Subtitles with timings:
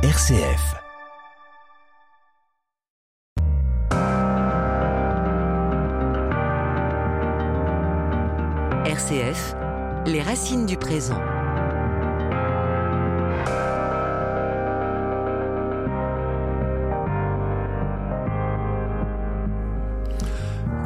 [0.00, 0.76] RCF.
[8.86, 9.56] RCF,
[10.06, 11.20] les racines du présent.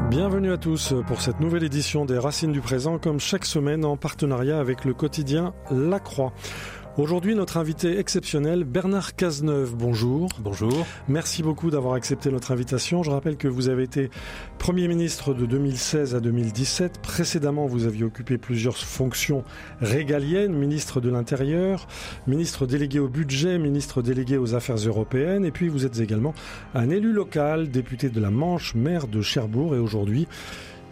[0.08, 3.98] Bienvenue à tous pour cette nouvelle édition des Racines du présent, comme chaque semaine en
[3.98, 6.32] partenariat avec le quotidien La Croix.
[6.98, 9.74] Aujourd'hui, notre invité exceptionnel, Bernard Cazeneuve.
[9.74, 10.28] Bonjour.
[10.40, 10.86] Bonjour.
[11.08, 13.02] Merci beaucoup d'avoir accepté notre invitation.
[13.02, 14.10] Je rappelle que vous avez été
[14.58, 17.00] Premier ministre de 2016 à 2017.
[17.00, 19.42] Précédemment, vous aviez occupé plusieurs fonctions
[19.80, 21.88] régaliennes, ministre de l'Intérieur,
[22.26, 25.46] ministre délégué au budget, ministre délégué aux affaires européennes.
[25.46, 26.34] Et puis, vous êtes également
[26.74, 30.28] un élu local, député de la Manche, maire de Cherbourg et aujourd'hui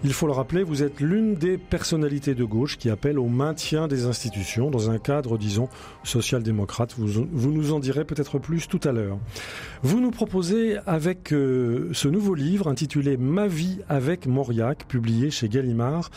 [0.03, 3.87] il faut le rappeler, vous êtes l'une des personnalités de gauche qui appelle au maintien
[3.87, 5.69] des institutions dans un cadre, disons,
[6.05, 6.95] social-démocrate.
[6.97, 9.19] Vous, vous, nous en direz peut-être plus tout à l'heure.
[9.83, 15.49] Vous nous proposez avec euh, ce nouveau livre intitulé Ma vie avec Mauriac, publié chez
[15.49, 16.11] Gallimard,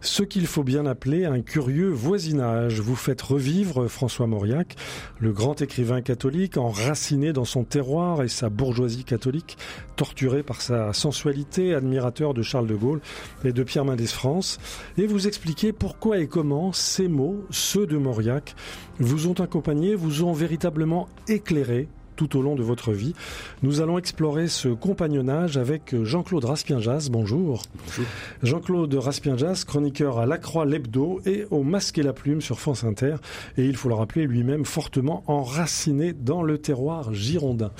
[0.00, 2.80] ce qu'il faut bien appeler un curieux voisinage.
[2.80, 4.76] Vous faites revivre François Mauriac,
[5.18, 9.58] le grand écrivain catholique, enraciné dans son terroir et sa bourgeoisie catholique,
[9.96, 13.00] torturé par sa sensualité, admirateur de Charles de Gaulle
[13.44, 14.58] et de Pierre Mendès France,
[14.98, 18.54] et vous expliquez pourquoi et comment ces mots, ceux de Mauriac,
[18.98, 23.14] vous ont accompagné, vous ont véritablement éclairé tout au long de votre vie.
[23.62, 27.08] Nous allons explorer ce compagnonnage avec Jean-Claude Raspienjas.
[27.10, 27.62] Bonjour.
[27.86, 28.04] Bonjour.
[28.42, 32.84] Jean-Claude Raspienjas, chroniqueur à La Croix l'Hebdo et au Masque et la Plume sur France
[32.84, 33.16] Inter.
[33.56, 37.70] Et il faut le rappeler, lui-même fortement enraciné dans le terroir girondin.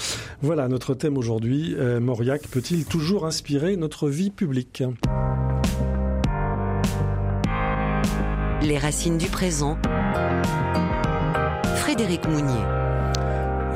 [0.42, 1.74] Voilà notre thème aujourd'hui.
[1.76, 4.82] Euh, Mauriac peut-il toujours inspirer notre vie publique?
[8.62, 9.78] Les racines du présent.
[11.76, 12.85] Frédéric Mounier.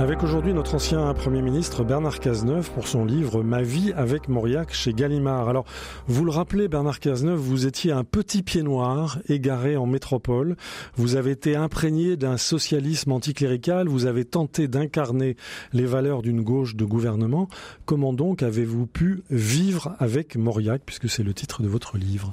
[0.01, 4.73] Avec aujourd'hui notre ancien Premier ministre Bernard Cazeneuve pour son livre Ma vie avec Mauriac
[4.73, 5.51] chez Gallimard.
[5.51, 5.67] Alors,
[6.07, 10.57] vous le rappelez, Bernard Cazeneuve, vous étiez un petit pied noir égaré en métropole.
[10.95, 13.89] Vous avez été imprégné d'un socialisme anticlérical.
[13.89, 15.37] Vous avez tenté d'incarner
[15.75, 17.51] les valeurs d'une gauche de gouvernement.
[17.85, 22.33] Comment donc avez-vous pu vivre avec Mauriac, puisque c'est le titre de votre livre?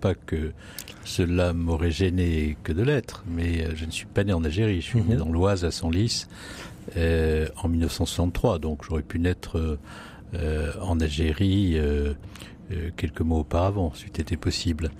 [0.00, 0.52] Pas que
[1.04, 4.80] cela m'aurait gêné que de l'être, mais je ne suis pas né en Algérie.
[4.80, 5.08] Je suis mmh.
[5.08, 6.26] né dans l'Oise à Senlis
[6.96, 9.78] euh, en 1963, donc j'aurais pu naître
[10.34, 12.14] euh, en Algérie euh,
[12.96, 14.90] quelques mois auparavant, si c'était possible.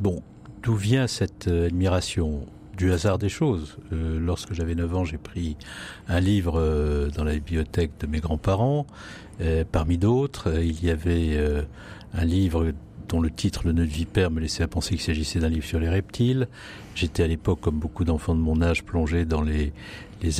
[0.00, 0.22] bon,
[0.62, 2.46] d'où vient cette admiration?
[2.76, 3.76] Du hasard des choses.
[3.92, 5.56] Euh, lorsque j'avais 9 ans, j'ai pris
[6.08, 8.86] un livre euh, dans la bibliothèque de mes grands-parents.
[9.42, 11.38] Euh, parmi d'autres, il y avait
[12.14, 12.72] un livre
[13.12, 15.64] dont le titre Le nœud de vipère me laissait à penser qu'il s'agissait d'un livre
[15.64, 16.48] sur les reptiles.
[16.94, 19.72] J'étais à l'époque, comme beaucoup d'enfants de mon âge, plongé dans les,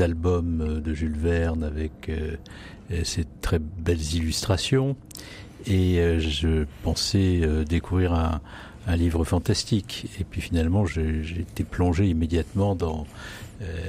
[0.00, 2.10] albums de Jules Verne avec
[3.04, 4.96] ces très belles illustrations.
[5.66, 8.40] Et je pensais découvrir un,
[8.86, 10.06] un livre fantastique.
[10.20, 13.04] Et puis finalement, j'ai été plongé immédiatement dans euh,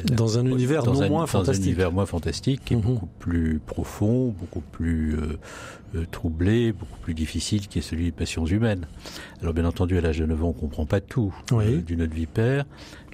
[0.06, 2.78] dans un univers dans non un, moins fantastique, dans un univers moins fantastique, qui est
[2.78, 2.82] mmh.
[2.82, 5.38] beaucoup plus profond, beaucoup plus euh,
[5.96, 8.88] euh, troublé, beaucoup plus difficile, qui est celui des passions humaines.
[9.42, 11.66] Alors bien entendu, à l'âge de 9 ans, on comprend pas tout oui.
[11.66, 12.66] euh, du notre vipère,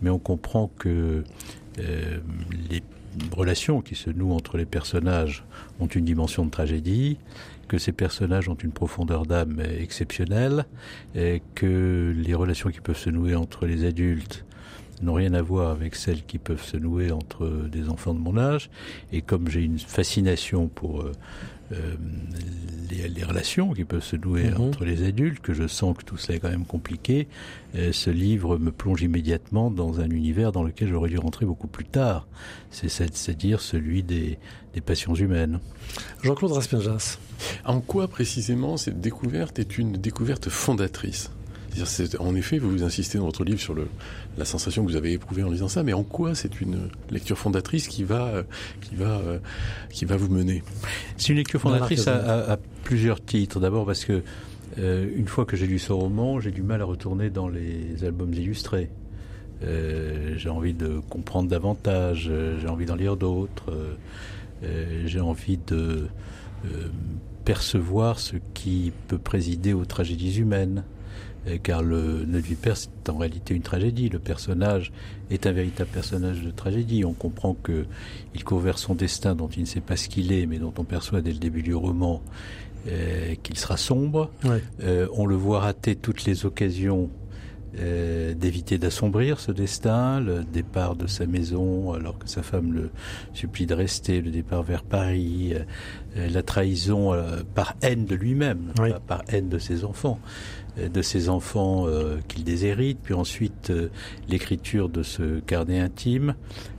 [0.01, 1.23] mais on comprend que
[1.79, 2.17] euh,
[2.69, 2.81] les
[3.35, 5.43] relations qui se nouent entre les personnages
[5.81, 7.17] ont une dimension de tragédie,
[7.67, 10.65] que ces personnages ont une profondeur d'âme exceptionnelle,
[11.15, 14.45] et que les relations qui peuvent se nouer entre les adultes
[15.01, 18.37] n'ont rien à voir avec celles qui peuvent se nouer entre des enfants de mon
[18.37, 18.69] âge.
[19.11, 21.11] Et comme j'ai une fascination pour euh,
[21.71, 21.95] euh,
[22.89, 24.57] les, les, relations qui peuvent se nouer Mhm.
[24.57, 24.61] mmh.
[24.61, 27.27] entre les adultes, que je sens que tout cela est quand même compliqué,
[27.75, 31.67] euh, ce livre me plonge immédiatement dans un univers dans lequel j'aurais dû rentrer beaucoup
[31.67, 32.27] plus tard.
[32.71, 34.39] C'est-à-dire celui des,
[34.73, 35.59] des passions humaines.
[36.23, 37.19] Jean-Claude Raspienjas.
[37.65, 41.31] En quoi précisément cette découverte est une découverte fondatrice?
[42.19, 43.87] En effet, vous vous insistez dans votre livre sur le,
[44.37, 47.37] la sensation que vous avez éprouvée en lisant ça, mais en quoi c'est une lecture
[47.37, 48.43] fondatrice qui va,
[48.81, 49.21] qui va,
[49.89, 50.63] qui va vous mener?
[51.17, 53.59] C'est une lecture fondatrice à, à, à, plusieurs titres.
[53.59, 54.23] D'abord parce que
[54.77, 58.03] euh, une fois que j'ai lu ce roman, j'ai du mal à retourner dans les
[58.03, 58.89] albums illustrés.
[59.63, 62.31] Euh, j'ai envie de comprendre davantage,
[62.61, 63.73] j'ai envie d'en lire d'autres,
[64.63, 66.07] euh, j'ai envie de
[66.65, 66.87] euh,
[67.43, 70.83] percevoir ce qui peut présider aux tragédies humaines
[71.63, 74.09] car le nœud de vipère c'est en réalité une tragédie.
[74.09, 74.91] Le personnage
[75.31, 77.05] est un véritable personnage de tragédie.
[77.05, 77.85] On comprend que
[78.35, 80.73] il court vers son destin dont il ne sait pas ce qu'il est, mais dont
[80.77, 82.21] on perçoit dès le début du roman
[82.87, 84.31] euh, qu'il sera sombre.
[84.43, 84.63] Ouais.
[84.81, 87.09] Euh, on le voit rater toutes les occasions
[87.77, 92.89] euh, d'éviter d'assombrir ce destin, le départ de sa maison alors que sa femme le
[93.33, 97.13] supplie de rester, le départ vers Paris, euh, la trahison
[97.53, 98.73] par haine de lui-même,
[99.07, 100.19] par haine de ses enfants
[100.93, 101.87] de ses enfants
[102.27, 103.71] qu'il déshérite, puis ensuite
[104.27, 106.35] l'écriture de ce carnet intime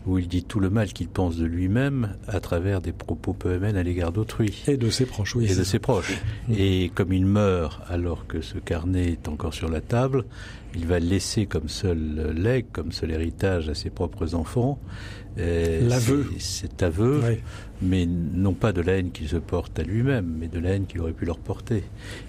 [0.07, 3.53] où il dit tout le mal qu'il pense de lui-même à travers des propos peu
[3.53, 4.63] amènes à l'égard d'autrui.
[4.67, 5.51] Et de ses proches, oui.
[5.51, 6.19] Et de ses proches.
[6.51, 10.25] Et comme il meurt alors que ce carnet est encore sur la table,
[10.75, 14.79] il va laisser comme seul legs, comme seul héritage à ses propres enfants.
[15.39, 16.27] Euh, L'aveu.
[16.39, 17.23] Cet aveu,
[17.83, 20.87] mais non pas de la haine qu'il se porte à lui-même, mais de la haine
[20.87, 21.85] qu'il aurait pu leur porter,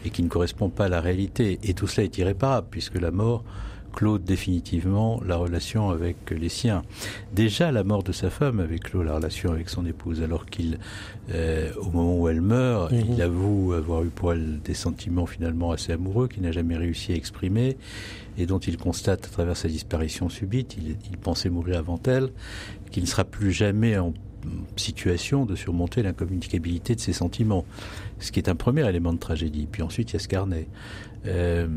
[0.06, 1.59] et qui ne correspond pas à la réalité.
[1.63, 3.44] Et tout cela est irréparable, puisque la mort
[3.94, 6.84] clôt définitivement la relation avec les siens.
[7.34, 10.80] Déjà, la mort de sa femme avait clos la relation avec son épouse, alors qu'il,
[11.34, 13.06] euh, au moment où elle meurt, mhm.
[13.14, 17.12] il avoue avoir eu pour elle des sentiments finalement assez amoureux qu'il n'a jamais réussi
[17.12, 17.78] à exprimer
[18.38, 22.30] et dont il constate à travers sa disparition subite, il, il pensait mourir avant elle,
[22.92, 24.14] qu'il ne sera plus jamais en
[24.76, 27.66] situation de surmonter l'incommunicabilité de ses sentiments,
[28.20, 29.68] ce qui est un premier élément de tragédie.
[29.72, 30.68] Puis ensuite, il y a ce carnet.
[31.26, 31.68] Euh,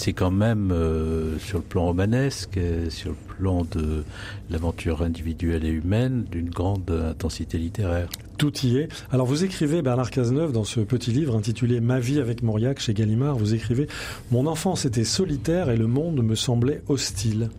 [0.00, 2.58] c'est quand même euh, sur le plan romanesque,
[2.88, 4.02] sur le plan de
[4.48, 8.08] l'aventure individuelle et humaine, d'une grande intensité littéraire.
[8.38, 8.88] Tout y est.
[9.12, 12.94] Alors vous écrivez, Bernard Cazeneuve, dans ce petit livre intitulé Ma vie avec Mauriac chez
[12.94, 13.88] Gallimard, vous écrivez
[14.30, 17.50] Mon enfance était solitaire et le monde me semblait hostile.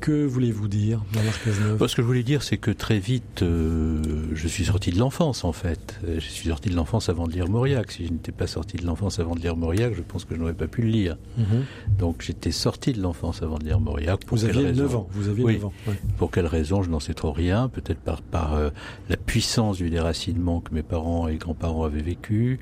[0.00, 4.00] Que voulez-vous dire, Bernard Cazeneuve Ce que je voulais dire, c'est que très vite, euh,
[4.34, 5.98] je suis sorti de l'enfance, en fait.
[6.06, 7.90] Je suis sorti de l'enfance avant de lire Mauriac.
[7.90, 10.40] Si je n'étais pas sorti de l'enfance avant de lire Mauriac, je pense que je
[10.40, 11.16] n'aurais pas pu le lire.
[11.38, 11.64] Mhm.
[11.98, 14.24] Donc j'étais sorti de l'enfance avant de lire Mauriac.
[14.24, 15.08] Pour vous aviez 9 ans.
[15.12, 15.72] Vous aviez 9 ans.
[16.18, 17.68] Pour quelle raison Je n'en sais trop rien.
[17.68, 18.70] Peut-être par, par euh,
[19.08, 22.60] la puissance du déracinement que mes parents et grands-parents avaient vécu,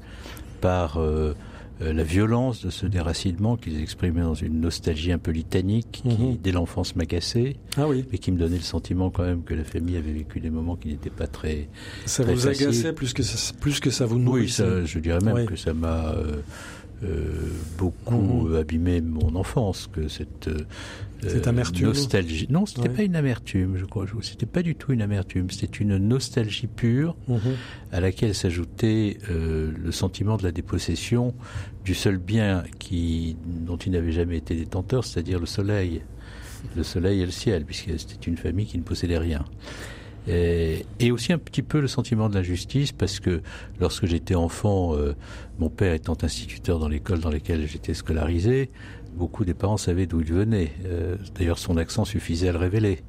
[0.60, 0.98] par...
[0.98, 1.34] Euh,
[1.82, 6.08] euh, la violence de ce déracinement qu'ils exprimaient dans une nostalgie un peu litanique qui,
[6.08, 6.36] mhm.
[6.42, 7.56] dès l'enfance, m'agaçait.
[7.76, 8.04] Ah oui.
[8.12, 10.76] Et qui me donnait le sentiment quand même que la famille avait vécu des moments
[10.76, 11.68] qui n'étaient pas très.
[12.06, 14.62] Ça vous agaçait plus que ça, plus que ça vous nourrissait.
[14.62, 16.12] Oui, ça, je dirais même que ça m'a.
[16.12, 16.42] Euh,
[17.02, 18.56] euh, beaucoup mhm.
[18.56, 20.48] abîmé mon enfance, que cette
[21.28, 21.88] cette amertume.
[21.88, 22.46] nostalgie.
[22.50, 24.06] Non, c'était pas une amertume, je crois.
[24.22, 25.50] C'était pas du tout une amertume.
[25.50, 27.40] C'était une nostalgie pure mhm.
[27.92, 31.34] à laquelle s'ajoutait euh, le sentiment de la dépossession
[31.84, 36.02] du seul bien qui dont il n'avait jamais été détenteur, c'est-à-dire le soleil,
[36.76, 39.44] le soleil et le ciel, puisque c'était une famille qui ne possédait rien.
[40.26, 43.42] Et, et, aussi un petit peu le sentiment de l'injustice parce que
[43.78, 45.14] lorsque j'étais enfant, euh,
[45.58, 48.70] mon père étant instituteur dans l'école dans laquelle j'étais scolarisé,
[49.14, 50.72] beaucoup des parents savaient d'où il venait.
[50.84, 53.00] Euh, d'ailleurs, son accent suffisait à le révéler.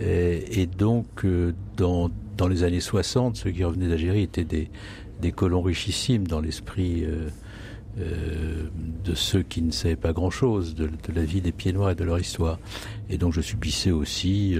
[0.00, 4.70] Et, donc, euh, dans, dans les années 60, ceux qui revenaient d'Algérie étaient des,
[5.20, 7.28] des colons richissimes dans l'esprit euh,
[9.04, 12.04] de ceux qui ne savaient pas grand-chose de, la vie des pieds noirs et de
[12.04, 12.60] leur histoire.
[13.10, 14.56] Et donc, je subissais aussi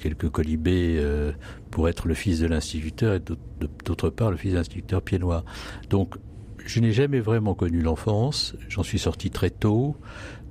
[0.00, 1.04] quelques colibés
[1.70, 3.20] pour être le fils de l'instituteur et
[3.84, 5.44] d'autre part le fils de l'instituteur pieds noirs.
[5.90, 6.16] Donc,
[6.70, 8.54] je n'ai jamais vraiment connu l'enfance.
[8.68, 9.96] J'en suis sorti très tôt.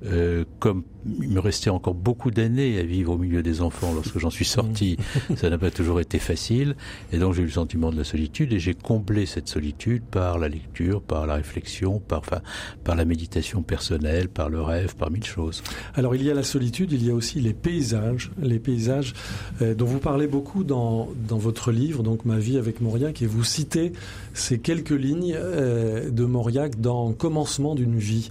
[0.06, 0.84] Euh, comme
[1.20, 4.44] il me restait encore beaucoup d'années à vivre au milieu des enfants lorsque j'en suis
[4.44, 4.96] sorti,
[5.36, 6.76] ça n'a pas toujours été facile.
[7.12, 10.38] Et donc j'ai eu le sentiment de la solitude et j'ai comblé cette solitude par
[10.38, 12.40] la lecture, par la réflexion, par, enfin,
[12.84, 15.62] par la méditation personnelle, par le rêve, par mille choses.
[15.94, 19.14] Alors il y a la solitude, il y a aussi les paysages, les paysages
[19.62, 23.26] euh, dont vous parlez beaucoup dans, dans votre livre, donc Ma vie avec Mauriac, et
[23.26, 23.92] vous citez
[24.34, 28.30] ces quelques lignes euh, de Mauriac dans Commencement d'une vie.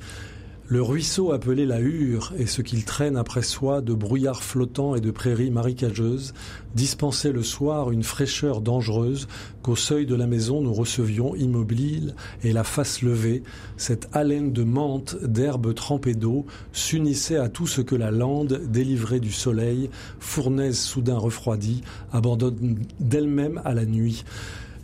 [0.71, 5.01] Le ruisseau appelé la Hure et ce qu'il traîne après soi de brouillard flottant et
[5.01, 6.35] de prairies marécageuses.
[6.75, 9.27] Dispensait le soir une fraîcheur dangereuse
[9.63, 13.41] qu'au seuil de la maison nous recevions immobiles et la face levée,
[13.77, 19.19] cette haleine de menthe, d'herbe trempée d'eau s'unissait à tout ce que la lande, délivrée
[19.19, 21.81] du soleil, fournaise soudain refroidie,
[22.13, 24.23] abandonne d'elle-même à la nuit.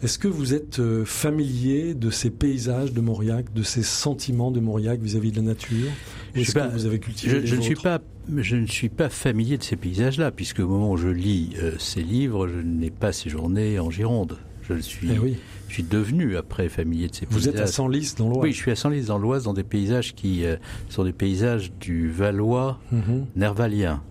[0.03, 4.59] Est-ce que vous êtes euh, familier de ces paysages de Mauriac, de ces sentiments de
[4.59, 5.89] Mauriac vis-à-vis de la nature
[6.35, 8.01] est-ce que vous avez cultivé je, ne suis pas
[8.37, 11.71] je ne suis pas familier de ces paysages-là, puisque au moment où je lis euh,
[11.79, 14.37] ces livres, je n'ai pas séjourné en Gironde.
[14.67, 15.07] Je le suis.
[15.11, 15.35] Eh
[15.67, 17.41] je suis devenu après familier de ces paysages.
[17.41, 18.43] Vous êtes à Senlis dans l'Oise.
[18.43, 20.57] Oui, je suis à Senlis dans l'Oise, dans des paysages qui euh,
[20.89, 23.27] sont des paysages du Valois mhm.
[23.35, 24.01] nervalien.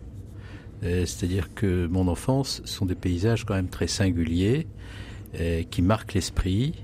[0.82, 4.66] C'est-à-dire que mon enfance sont des paysages quand même très singuliers
[5.70, 6.74] qui marquent l'esprit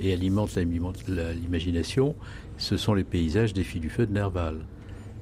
[0.00, 2.14] et alimentent l'imagination,
[2.56, 4.58] ce sont les paysages des filles du feu de Nerval.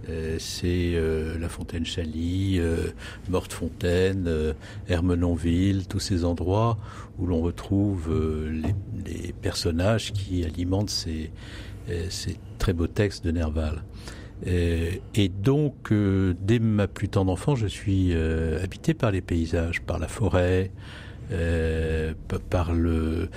[0.09, 2.61] Euh, c'est euh, la fontaine Chaly,
[3.29, 4.55] Morte Fontaine,
[4.88, 6.79] Hermenonville, tous ces endroits
[7.19, 8.11] où l'on retrouve
[8.50, 11.31] les, personnages qui alimentent ces,
[12.59, 13.83] très beaux textes de Nerval.
[14.45, 20.09] et donc, dès ma plus tendre enfance, je suis habité par les paysages, par la
[20.09, 20.71] forêt,
[22.50, 23.28] par le,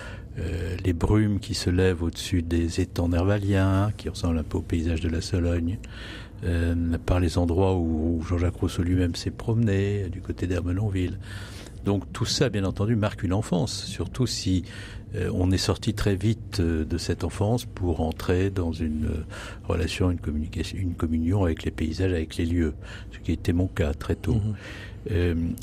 [0.83, 5.01] les brumes qui se lèvent au-dessus des étangs nervaliens, qui ressemblent un peu au paysage
[5.01, 5.77] de la Sologne,
[7.05, 11.17] par les endroits où, Jean-Jacques Rousseau lui-même s'est promené, du côté d'Hermenonville.
[11.85, 14.63] Donc tout ça, bien entendu, marque une enfance, surtout si
[15.15, 19.25] euh, on est sorti très vite euh, de cette enfance pour entrer dans une euh,
[19.67, 22.73] relation, une communication, une communion avec les paysages, avec les lieux,
[23.11, 24.33] ce qui était mon cas très tôt.
[24.33, 24.55] Mhm.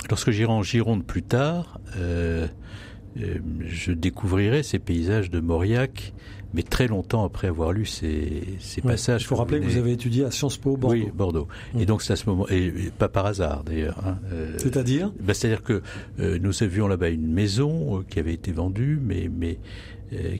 [0.09, 6.13] Lorsque j'irai en Gironde plus tard, je découvrirai ces paysages de Mauriac
[6.55, 9.23] mais très longtemps après avoir lu ces, ces passages.
[9.23, 10.97] Il faut rappeler que vous avez étudié à Sciences Po Bordeaux.
[10.97, 11.49] Oui, Bordeaux.
[11.79, 13.99] Et donc c'est à ce moment, et, pas par hasard d'ailleurs.
[14.07, 15.83] Hein, euh, C'est-à-dire ben, C'est-à-dire que
[16.21, 19.59] euh, nous avions là-bas une maison euh, qui avait été vendue, mais, mais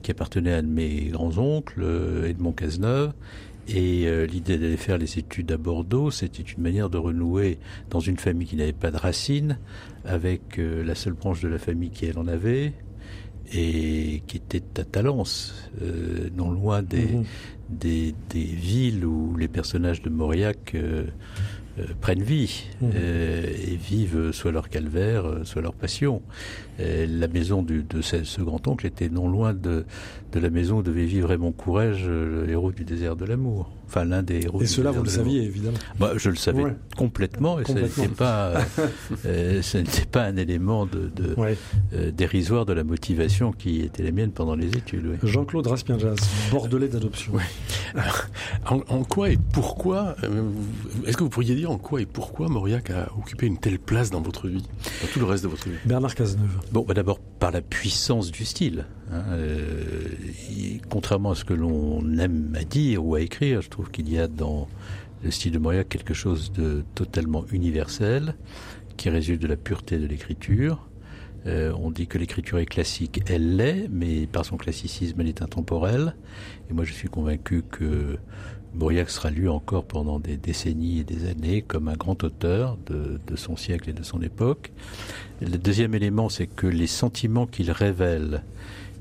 [0.03, 1.83] qui appartenait à un de mes grands-oncles,
[2.27, 3.11] Edmond Cazeneuve.
[3.67, 8.17] Et l'idée d'aller faire les études à Bordeaux, c'était une manière de renouer dans une
[8.17, 9.57] famille qui n'avait pas de racines,
[10.03, 12.73] avec la seule branche de la famille qui elle en avait,
[13.53, 17.23] et qui était à Talence, euh, non loin des, mhm.
[17.69, 20.75] des, des, villes où les personnages de Mauriac
[21.79, 22.91] euh, euh, prennent vie mhm.
[22.95, 26.21] et vivent soit leur calvaire, soit leur passion.
[26.79, 29.85] la maison de ce, grand-oncle était non loin de,
[30.31, 34.05] de la maison où devait vivre Raymond Courrèges, le héros du désert de l'amour enfin
[34.05, 34.61] l'un des héros.
[34.61, 35.77] Et cela, vous le saviez évidemment.
[35.99, 36.63] Bah, je le savais
[36.97, 37.89] complètement, et complètement.
[37.95, 38.53] ce n'était pas,
[39.25, 41.35] euh, n'était pas un élément de, de
[41.93, 45.17] euh, dérisoire de la motivation qui était la mienne pendant les études.
[45.23, 46.15] Jean-Claude Raspienjas,
[46.51, 47.33] bordelais d'adoption.
[48.65, 50.49] En, en, quoi et pourquoi euh,
[51.05, 54.09] Est-ce que vous pourriez dire en quoi et pourquoi Mauriac a occupé une telle place
[54.09, 54.63] dans votre vie,
[55.01, 56.59] dans tout le reste de votre vie Bernard Cazeneuve.
[56.71, 58.85] Bon, bah, d'abord par la puissance du style.
[59.13, 60.07] Hein, euh,
[60.89, 64.17] contrairement à ce que l'on aime à dire ou à écrire, je trouve qu'il y
[64.17, 64.67] a dans
[65.23, 68.35] le style de Mauriac quelque chose de totalement universel
[68.97, 70.89] qui résulte de la pureté de l'écriture.
[71.45, 75.43] Euh, on dit que l'écriture est classique, elle l'est, mais par son classicisme, elle est
[75.43, 76.15] intemporelle.
[76.71, 78.17] Et moi, je suis convaincu que
[78.73, 83.19] Mauriac sera lu encore pendant des décennies et des années comme un grand auteur de,
[83.27, 84.71] de son siècle et de son époque.
[85.41, 88.43] Le deuxième élément, c'est que les sentiments qu'il révèle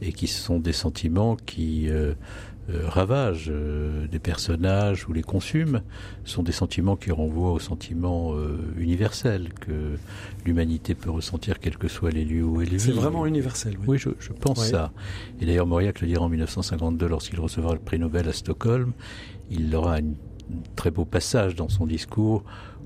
[0.02, 2.14] et qui sont des sentiments qui euh,
[2.71, 5.82] euh, ravagent euh, des personnages ou les consument,
[6.25, 8.35] sont des sentiments qui renvoient aux sentiments
[8.76, 9.97] universels que
[10.44, 12.80] l'humanité peut ressentir quels que soient les lieux où elle vit.
[12.80, 13.76] C'est vraiment universel.
[13.87, 14.92] Oui, oui je, pense ça.
[15.40, 18.92] Et d'ailleurs, Mauriac le dira en 1952 lorsqu'il recevra le prix Nobel à Stockholm.
[19.50, 20.14] Il aura un
[20.75, 22.44] très beau passage dans son discours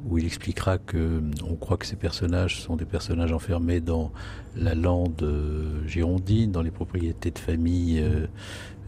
[0.08, 4.12] où il expliquera que on croit que ces personnages sont des personnages enfermés dans
[4.56, 8.26] la lande euh, girondine, dans les propriétés de famille euh,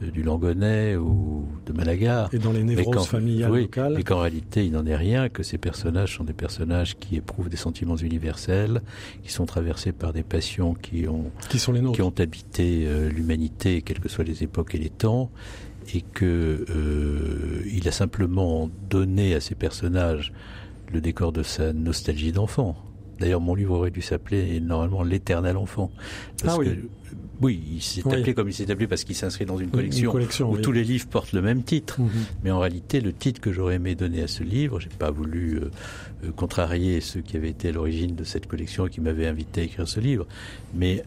[0.03, 2.29] euh, du Langonnet ou de Malaga.
[2.33, 3.99] Et dans les névroses familiales oui, locales.
[3.99, 7.49] Et qu'en réalité, il n'en est rien, que ces personnages sont des personnages qui éprouvent
[7.49, 8.81] des sentiments universels,
[9.23, 13.83] qui sont traversés par des passions qui ont, qui sont les qui ont habité l'humanité,
[13.83, 15.31] quelles que soient les époques et les temps,
[15.95, 20.33] et que euh, il a simplement donné à ces personnages
[20.93, 22.77] le décor de sa nostalgie d'enfant.
[23.19, 25.91] D'ailleurs, mon livre aurait dû s'appeler normalement L'éternel enfant.
[26.47, 26.89] ah oui.
[27.41, 30.13] Oui, il s'est appelé comme il s'est appelé parce qu'il s'inscrit dans une collection,
[30.51, 32.01] où tous les livres portent le même titre.
[32.01, 32.11] Mhm.
[32.45, 35.57] Mais en réalité, le titre que j'aurais aimé donner à ce livre, j'ai pas voulu
[35.57, 35.71] euh,
[36.25, 39.61] euh, contrarier ceux qui avaient été à l'origine de cette collection et qui m'avaient invité
[39.61, 40.27] à écrire ce livre,
[40.75, 41.05] mais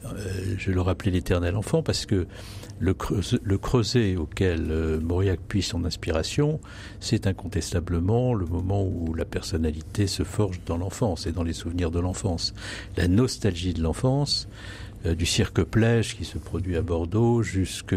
[0.58, 2.26] je le rappelais L'éternel enfant parce que
[2.82, 6.60] le, creuset, auquel euh, Mauriac puise son inspiration,
[7.00, 11.92] c'est incontestablement le moment où la personnalité se forge dans l'enfance et dans les souvenirs
[11.92, 12.54] de l'enfance.
[12.98, 17.96] La nostalgie de l'enfance, euh, du cirque plège qui se produit à Bordeaux jusque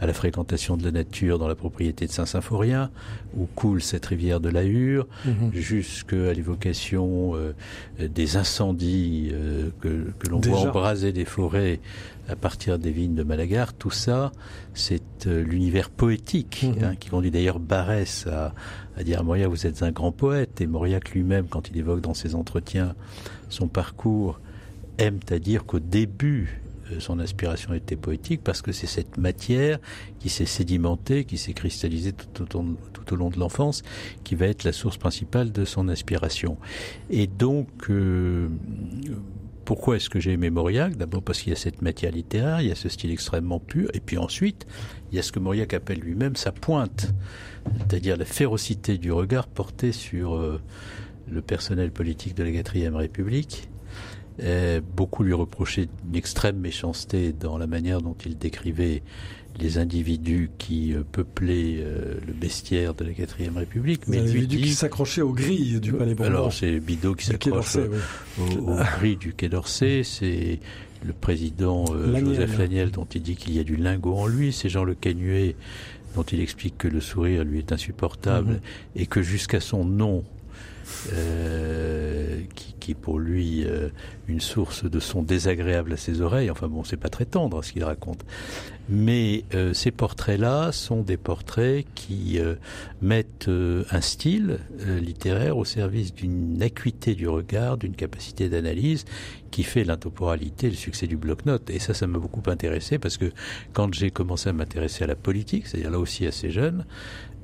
[0.00, 2.90] à la fréquentation de la nature dans la propriété de Saint-Symphorien
[3.36, 5.52] où coule cette rivière de la Hure mhm.
[5.52, 7.52] jusqu'à l'évocation euh,
[7.98, 9.32] des incendies
[9.80, 11.80] que, que l'on voit embraser des forêts
[12.28, 14.32] à partir des vignes de Malagar, tout ça,
[14.74, 16.84] c'est euh, l'univers poétique mhm.
[16.84, 18.52] hein, qui conduit d'ailleurs Barès à,
[18.96, 22.00] à dire à Mauriac, vous êtes un grand poète, et Mauriac lui-même, quand il évoque
[22.00, 22.94] dans ses entretiens
[23.48, 24.40] son parcours,
[24.98, 26.60] aime à dire qu'au début,
[26.92, 29.78] euh, son inspiration était poétique parce que c'est cette matière
[30.18, 33.82] qui s'est sédimentée, qui s'est cristallisée tout au, tout au long de l'enfance,
[34.24, 36.58] qui va être la source principale de son inspiration.
[37.10, 38.48] Et donc, euh,
[39.64, 40.96] pourquoi est-ce que j'ai aimé Mauriac?
[40.96, 43.90] D'abord parce qu'il y a cette matière littéraire, il y a ce style extrêmement pur,
[43.94, 44.66] et puis ensuite,
[45.10, 47.12] il y a ce que Mauriac appelle lui-même sa pointe,
[47.78, 50.60] c'est-à-dire la férocité du regard porté sur euh,
[51.28, 53.68] le personnel politique de la quatrième République,
[54.94, 59.02] beaucoup lui reprochaient une extrême méchanceté dans la manière dont il décrivait
[59.58, 64.06] les individus qui euh, peuplaient euh, le bestiaire de la quatrième République.
[64.06, 66.30] Mais les individus qui s'accrochaient aux grilles du Palais Bourbon.
[66.30, 67.76] Alors c'est Bidot qui s'accroche
[68.38, 70.60] aux, grilles du Quai d'Orsay, c'est
[71.04, 74.52] le président euh, Joseph Laniel dont il dit qu'il y a du lingot en lui,
[74.52, 75.56] c'est Jean Le Canuet
[76.14, 78.60] dont il explique que le sourire lui est insupportable mhm.
[78.96, 80.24] et que jusqu'à son nom,
[81.12, 83.88] euh, qui, qui, est pour lui euh,
[84.28, 86.50] une source de son désagréable à ses oreilles.
[86.50, 88.24] Enfin bon, c'est pas très tendre ce qu'il raconte.
[88.88, 92.54] Mais euh, ces portraits-là sont des portraits qui euh,
[93.02, 94.58] mettent un style
[95.00, 99.04] littéraire au service d'une acuité du regard, d'une capacité d'analyse
[99.50, 101.70] qui fait l'intemporalité, le succès du bloc-notes.
[101.70, 103.32] Et ça, ça m'a beaucoup intéressé parce que
[103.72, 106.84] quand j'ai commencé à m'intéresser à la politique, c'est-à-dire là aussi assez jeune,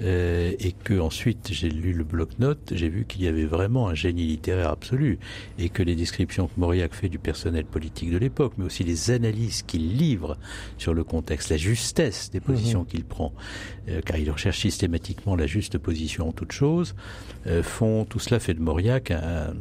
[0.01, 3.95] euh, et que ensuite j'ai lu le bloc-notes, j'ai vu qu'il y avait vraiment un
[3.95, 5.19] génie littéraire absolu
[5.59, 9.11] et que les descriptions que Mauriac fait du personnel politique de l'époque, mais aussi les
[9.11, 10.39] analyses qu'il livre
[10.79, 12.87] sur le contexte, la justesse des positions mhm.
[12.87, 13.35] qu'il prend,
[13.89, 16.95] euh, car il recherche systématiquement la juste position en toute chose,
[17.47, 19.53] euh, font tout cela fait de Mauriac un,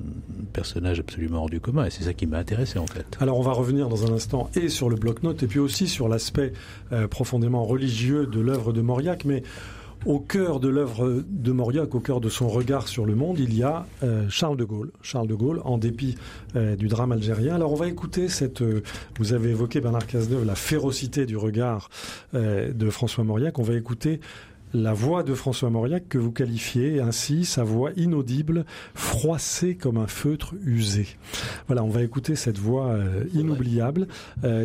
[0.54, 3.18] personnage absolument hors du commun et c'est ça qui m'a intéressé en fait.
[3.20, 6.08] Alors on va revenir dans un instant et sur le bloc-notes et puis aussi sur
[6.08, 6.54] l'aspect
[7.10, 9.44] profondément religieux de l'œuvre de Mauriac, mais
[10.06, 13.54] au cœur de l'œuvre de Mauriac, au cœur de son regard sur le monde, il
[13.56, 14.92] y a euh, Charles de Gaulle.
[15.02, 16.16] Charles de Gaulle, en dépit
[16.56, 17.56] euh, du drame algérien.
[17.56, 18.62] Alors on va écouter cette.
[18.62, 18.82] Euh,
[19.20, 21.90] vous avez évoqué Bernard Cazeneuve, la férocité du regard
[22.34, 23.60] de François Mauriac.
[23.60, 24.20] On va écouter
[24.74, 28.66] la voix de François Mauriac que vous qualifiez ainsi, sa voix inaudible,
[28.96, 31.08] froissée comme un feutre usé.
[31.68, 32.96] Voilà, on va écouter cette voix
[33.34, 34.08] inoubliable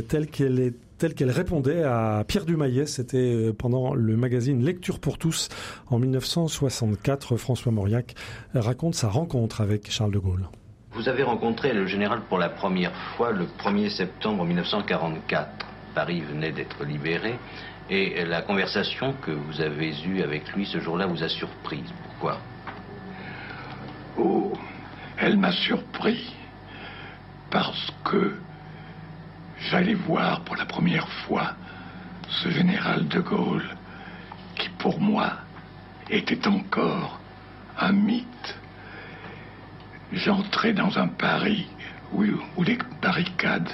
[0.09, 2.87] telle qu'elle est telle qu'elle répondait à Pierre Dumayet.
[2.87, 5.49] C'était euh, pendant le magazine Lecture pour tous
[5.89, 7.37] en 1964.
[7.37, 8.15] François Mauriac
[8.55, 10.49] raconte sa rencontre avec Charles de Gaulle.
[10.93, 15.67] Vous avez rencontré le général pour la première fois le 1er septembre 1944.
[15.95, 17.39] Paris venait d'être libéré
[17.91, 21.93] et la conversation que vous avez eue avec lui ce jour-là vous a surprise.
[22.05, 22.39] Pourquoi?
[24.19, 24.53] Oh,
[25.19, 26.35] elle m'a surpris
[27.51, 28.35] parce que
[29.59, 31.55] j'allais voir pour la première fois
[32.29, 33.69] ce général de Gaulle
[34.57, 35.33] qui pour moi
[36.11, 37.21] était encore
[37.79, 38.59] un mythe.
[40.13, 41.67] J'entrais dans un Paris
[42.13, 43.71] où, les barricades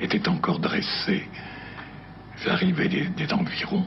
[0.00, 1.28] étaient encore dressées.
[2.44, 3.86] J'arrivais des, environs.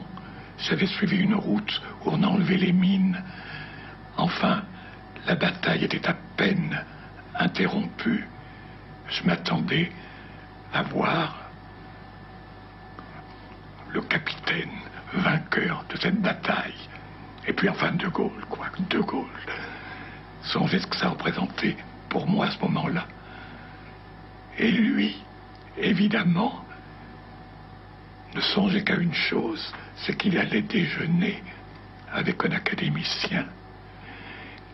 [0.58, 3.22] J'avais suivi une route où on enlevait les mines.
[4.16, 4.62] Enfin,
[5.26, 6.80] la bataille était à peine
[7.38, 8.28] interrompue.
[9.08, 9.90] Je m'attendais
[10.72, 11.36] à voir
[13.92, 14.70] le capitaine
[15.14, 16.88] vainqueur de cette bataille.
[17.46, 19.26] Et puis enfin De Gaulle, quoi, De Gaulle.
[20.42, 21.76] Songez ce que ça représentait
[22.08, 23.06] pour moi à ce moment-là.
[24.58, 25.16] Et lui,
[25.76, 26.64] évidemment,
[28.34, 31.42] ne songeait qu'à une chose, c'est qu'il allait déjeuner
[32.12, 33.46] avec un académicien,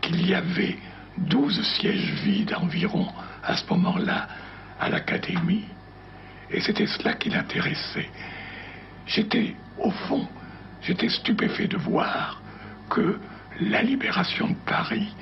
[0.00, 0.78] qu'il y avait
[1.16, 3.08] douze sièges vides environ
[3.42, 4.28] à ce moment-là
[4.78, 5.64] à l'académie,
[6.50, 8.10] et c'était cela qui l'intéressait.
[9.06, 10.26] J'étais, au fond,
[10.82, 12.40] j'étais stupéfait de voir
[12.88, 13.18] que
[13.60, 15.14] la libération de Paris,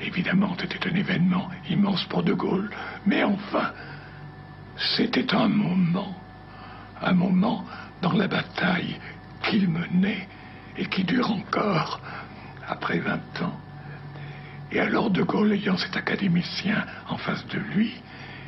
[0.00, 2.70] évidemment, c'était un événement immense pour De Gaulle,
[3.06, 3.72] mais enfin,
[4.96, 6.14] c'était un moment,
[7.00, 7.64] un moment
[8.02, 8.98] dans la bataille
[9.44, 10.28] qu'il menait
[10.76, 12.00] et qui dure encore
[12.66, 13.60] après 20 ans.
[14.72, 18.00] Et alors De Gaulle, ayant cet académicien en face de lui,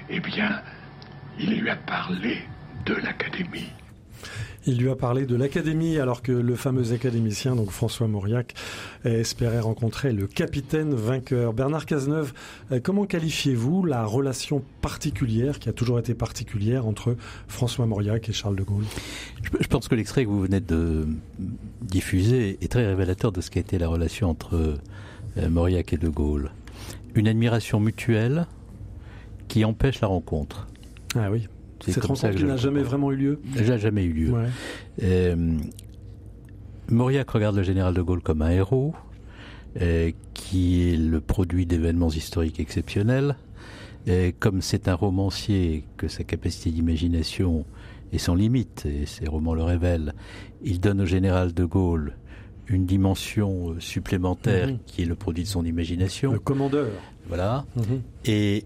[0.08, 0.61] eh bien,
[1.42, 2.38] il lui a parlé
[2.87, 3.66] de l'académie.
[4.64, 8.55] Il lui a parlé de l'académie alors que le fameux académicien, donc François Mauriac,
[9.05, 11.52] espérait rencontrer le capitaine vainqueur.
[11.52, 12.33] Bernard Cazeneuve,
[12.70, 17.16] euh, comment qualifiez-vous la relation particulière, qui a toujours été particulière, entre
[17.48, 18.85] François Mauriac et Charles de Gaulle?
[19.61, 21.09] Je pense que l'extrait que vous venez de
[21.81, 24.78] diffuser est très révélateur de ce qu'a été la relation entre
[25.38, 26.52] euh, Mauriac et de Gaulle.
[27.16, 28.46] Une admiration mutuelle
[29.48, 30.68] qui empêche la rencontre.
[31.14, 31.48] Ah oui.
[31.85, 34.35] Cette rencontre qui n'a jamais vraiment eu lieu N'a jamais eu lieu.
[35.03, 35.57] Euh,
[36.88, 38.94] Mauriac regarde le général de Gaulle comme un héros,
[39.81, 43.37] euh, qui est le produit d'événements historiques exceptionnels.
[44.09, 47.64] Euh, comme c'est un romancier, que sa capacité d'imagination
[48.12, 50.12] est sans limite, et ses romans le révèlent,
[50.62, 52.14] il donne au général de Gaulle
[52.66, 54.79] une dimension supplémentaire mhm.
[54.87, 56.33] qui est le produit de son imagination.
[56.33, 56.90] Le commandeur.
[57.29, 57.64] Voilà.
[57.77, 58.03] Mhm.
[58.25, 58.64] Et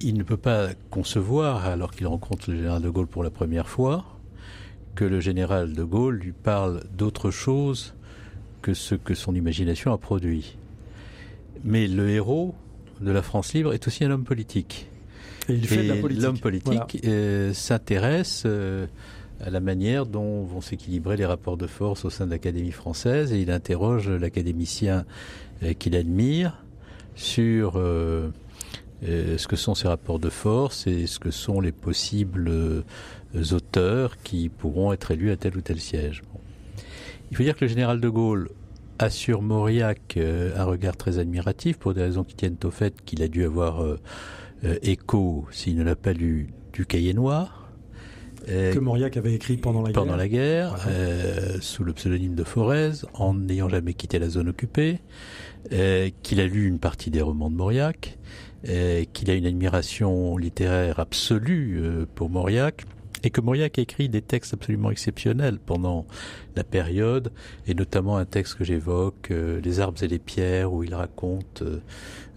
[0.00, 3.68] il ne peut pas concevoir, alors qu'il rencontre le général de Gaulle pour la première
[3.68, 4.04] fois,
[4.94, 7.94] que le général de Gaulle lui parle d'autre chose
[8.62, 10.56] que ce que son imagination a produit.
[11.64, 12.54] Mais le héros
[13.00, 14.88] de la France libre est aussi un homme politique.
[15.48, 15.60] Et
[16.10, 16.98] l'homme politique
[17.52, 18.46] s'intéresse
[19.40, 23.32] à la manière dont vont s'équilibrer les rapports de force au sein de l'Académie française
[23.32, 25.04] et il interroge l'académicien
[25.78, 26.64] qu'il admire
[27.14, 27.80] sur
[29.02, 32.50] ce que sont ces rapports de force et ce que sont les possibles
[33.52, 36.22] auteurs qui pourront être élus à tel ou tel siège.
[37.30, 38.48] Il faut dire que le général de Gaulle
[38.98, 43.22] a sur Mauriac un regard très admiratif pour des raisons qui tiennent au fait qu'il
[43.22, 43.84] a dû avoir
[44.82, 47.65] écho, s'il ne l'a pas lu, du cahier noir euh,
[48.46, 50.02] que Mauriac avait écrit pendant la guerre.
[50.02, 54.48] Pendant la guerre, euh, sous le pseudonyme de Forez, en n'ayant jamais quitté la zone
[54.48, 55.00] occupée,
[55.72, 58.18] euh, qu'il a lu une partie des romans de Mauriac,
[59.12, 61.80] qu'il a une admiration littéraire absolue
[62.16, 62.84] pour Mauriac,
[63.26, 66.06] et que Mauriac a écrit des textes absolument exceptionnels pendant
[66.54, 67.32] la période,
[67.66, 71.64] et notamment un texte que j'évoque, Les arbres et les pierres, où il raconte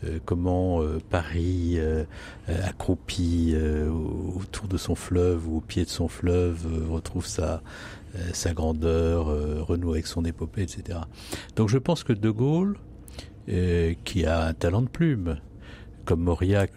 [0.03, 2.05] euh, comment euh, Paris euh,
[2.63, 3.53] accroupi
[4.35, 7.61] autour de son fleuve ou au pied de son fleuve retrouve sa
[8.33, 9.27] sa grandeur,
[9.67, 10.97] renoue avec son épopée, etc.
[11.55, 12.75] Donc je pense que De Gaulle,
[13.45, 15.37] qui a un talent de plume,
[16.05, 16.71] comme Mauriac,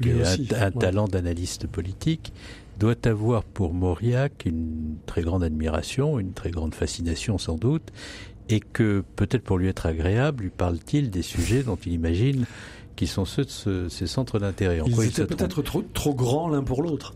[0.55, 2.35] a un, talent d'analyste politique,
[2.83, 7.93] doit avoir pour Mauriac une très grande admiration, une très grande fascination sans doute,
[8.49, 12.45] et que peut-être pour lui être agréable, lui parle-t-il des sujets dont il imagine
[12.97, 14.81] qui sont ceux de ces centres d'intérêt.
[14.85, 17.15] Ils étaient peut-être trop, trop grands l'un pour l'autre.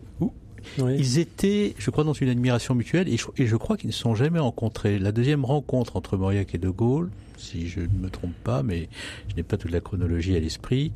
[0.79, 4.39] Ils étaient, je crois, dans une admiration mutuelle et je, crois qu'ils ne sont jamais
[4.39, 4.99] rencontrés.
[4.99, 8.89] La deuxième rencontre entre Mauriac et De Gaulle, si je ne me trompe pas, mais
[9.29, 10.91] je n'ai pas toute la chronologie à l'esprit,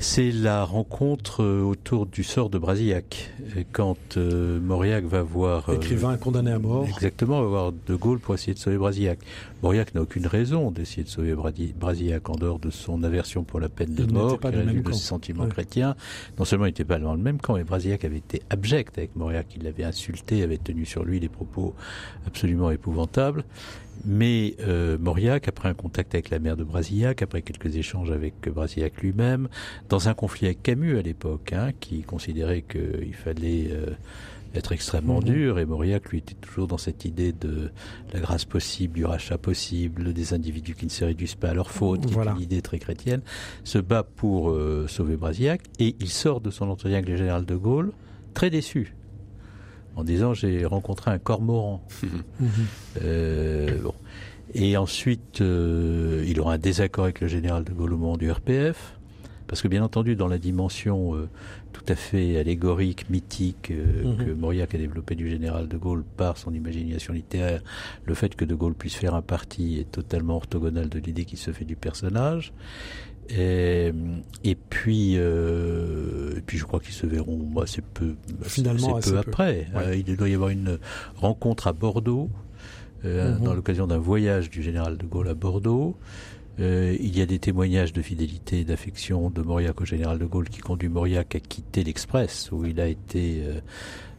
[0.00, 3.32] c'est la rencontre euh, autour du sort de Brasillac.
[3.72, 5.68] Quand euh, Mauriac va voir...
[5.70, 6.86] Euh, Écrivain condamné à mort.
[6.86, 9.18] Exactement, va voir De Gaulle pour essayer de sauver Brasillac.
[9.60, 13.68] Mauriac n'a aucune raison d'essayer de sauver Brasillac en dehors de son aversion pour la
[13.68, 15.96] peine de mort, pas qui résulte de ses sentiments chrétiens.
[16.38, 19.16] Non seulement il n'était pas dans le même camp, mais Brasillac avait été abject avec
[19.16, 19.48] Mauriac.
[19.56, 21.74] Il l'avait insulté, avait tenu sur lui des propos
[22.24, 23.44] absolument épouvantables.
[24.04, 28.48] Mais euh, Mauriac, après un contact avec la mère de Brasillac, après quelques échanges avec
[28.48, 29.48] Brasillac lui-même,
[29.88, 33.90] dans un conflit avec Camus à l'époque, hein, qui considérait qu'il fallait euh,
[34.54, 35.24] être extrêmement mhm.
[35.24, 37.70] dur, et Mauriac, lui, était toujours dans cette idée de
[38.12, 41.70] la grâce possible, du rachat possible, des individus qui ne se réduisent pas à leur
[41.70, 43.20] faute, qui est une idée très chrétienne,
[43.64, 47.44] se bat pour euh, sauver Brasillac, et il sort de son entretien avec le général
[47.44, 47.92] de Gaulle
[48.34, 48.94] très déçu
[49.98, 51.82] en disant j'ai rencontré un cormoran.
[53.02, 53.94] euh, bon.
[54.54, 58.30] Et ensuite, euh, il aura un désaccord avec le général de Gaulle au moment du
[58.30, 58.94] RPF,
[59.46, 61.28] parce que bien entendu, dans la dimension euh,
[61.72, 64.16] tout à fait allégorique, mythique euh, mhm.
[64.24, 67.60] que Mauriac a développé du général de Gaulle par son imagination littéraire,
[68.06, 71.38] le fait que de Gaulle puisse faire un parti est totalement orthogonal de l'idée qu'il
[71.38, 72.52] se fait du personnage.
[73.30, 73.92] Et,
[74.44, 79.66] et puis, euh, et puis je crois qu'ils se verront c'est peu, Finalement, peu après.
[79.74, 80.78] Euh, il doit y avoir une
[81.16, 82.30] rencontre à Bordeaux,
[83.04, 83.44] euh, mhm.
[83.44, 85.96] dans l'occasion d'un voyage du général de Gaulle à Bordeaux.
[86.60, 90.24] Euh, il y a des témoignages de fidélité et d'affection de Mauriac au général de
[90.24, 93.60] Gaulle qui conduit Mauriac à quitter l'Express, où il a été euh,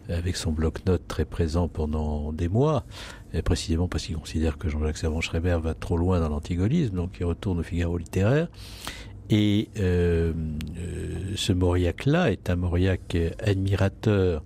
[0.08, 2.86] avec son bloc-notes très présent pendant des mois,
[3.34, 7.26] et précisément parce qu'il considère que Jean-Jacques Servan-Schreiber va trop loin dans l'antigolisme, donc il
[7.26, 8.48] retourne au Figaro littéraire.
[9.30, 10.34] Et euh,
[10.78, 14.44] euh ce Mauriac-là est un Mauriac admirateur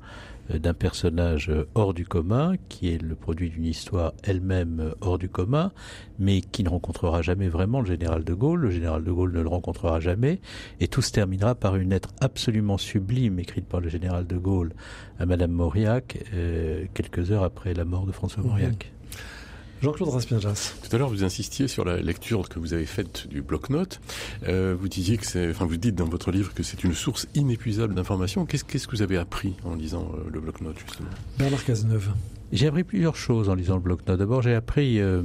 [0.60, 5.72] d'un personnage hors du commun, qui est le produit d'une histoire elle-même hors du commun,
[6.20, 8.62] mais qui ne rencontrera jamais vraiment le général de Gaulle.
[8.62, 10.40] Le général de Gaulle ne le rencontrera jamais,
[10.80, 14.74] et tout se terminera par une lettre absolument sublime écrite par le général de Gaulle
[15.20, 18.93] à Madame Mauriac, euh, quelques heures après la mort de François Mauriac.
[19.84, 20.76] Jean-Claude Raspienjas.
[20.82, 24.00] Tout à l'heure, vous insistiez sur la lecture que vous avez faite du bloc-notes.
[24.48, 27.28] Euh, vous disiez que c'est, enfin, vous dites dans votre livre que c'est une source
[27.36, 28.46] inépuisable d'informations.
[28.46, 31.10] Qu'est-ce, qu'est-ce que vous avez appris en lisant euh, le bloc-notes, justement?
[31.38, 32.12] Bernard Cazeneuve.
[32.54, 34.18] J'ai appris plusieurs choses en lisant le bloc-notes.
[34.18, 35.22] D'abord, j'ai appris euh,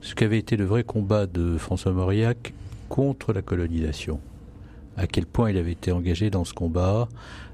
[0.00, 2.54] ce qu'avait été le vrai combat de François Mauriac
[2.88, 4.18] contre la colonisation.
[4.96, 7.08] À quel point il avait été engagé dans ce combat,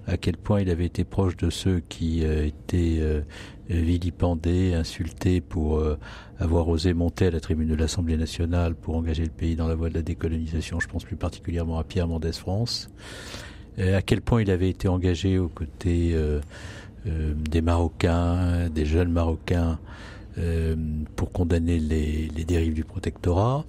[0.06, 3.22] à quel point il avait été proche de ceux qui euh, étaient euh,
[3.76, 5.98] vilipendés, insultés pour euh,
[6.38, 9.74] avoir osé monter à la tribune de l'Assemblée nationale pour engager le pays dans la
[9.74, 10.80] voie de la décolonisation.
[10.80, 12.90] Je pense plus particulièrement à Pierre Mendès France.
[13.78, 16.14] à quel point il avait été engagé aux côtés
[17.04, 19.78] des Marocains, des jeunes Marocains,
[21.16, 23.64] pour condamner les, les dérives du protectorat.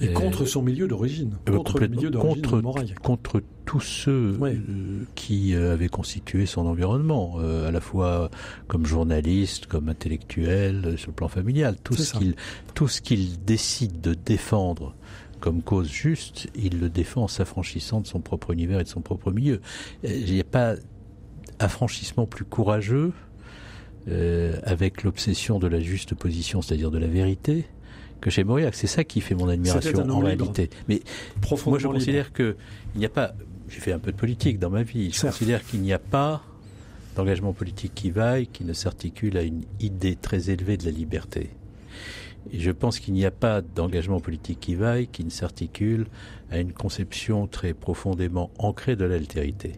[0.00, 5.54] Et contre son milieu d'origine, contre le milieu d'origine contre, contre tous ceux euh, qui
[5.54, 8.30] euh, avaient constitué son environnement, euh, à la fois
[8.68, 11.76] comme journaliste, comme intellectuel, sur le plan familial.
[11.82, 12.34] Tout ce qu'il
[12.74, 14.94] tout ce qu'il décide de défendre
[15.40, 19.00] comme cause juste, il le défend en s'affranchissant de son propre univers et de son
[19.00, 19.60] propre milieu.
[20.02, 20.74] Il n'y a pas
[21.58, 23.12] affranchissement plus courageux
[24.08, 27.66] euh, avec l'obsession de la juste position, c'est-à-dire de la vérité,
[28.20, 28.74] que chez Mauriac.
[28.74, 30.70] C'est ça qui fait mon admiration en réalité.
[30.88, 31.00] Mais
[31.66, 32.56] moi, je considère que
[32.94, 33.34] il n'y a pas.
[33.68, 35.10] J'ai fait un peu de politique dans ma vie.
[35.12, 36.42] Je considère qu'il n'y a pas
[37.16, 41.50] d'engagement politique qui vaille, qui ne s'articule à une idée très élevée de la liberté.
[42.52, 46.06] Et je pense qu'il n'y a pas d'engagement politique qui vaille, qui ne s'articule
[46.50, 49.72] à une conception très profondément ancrée de l'altérité.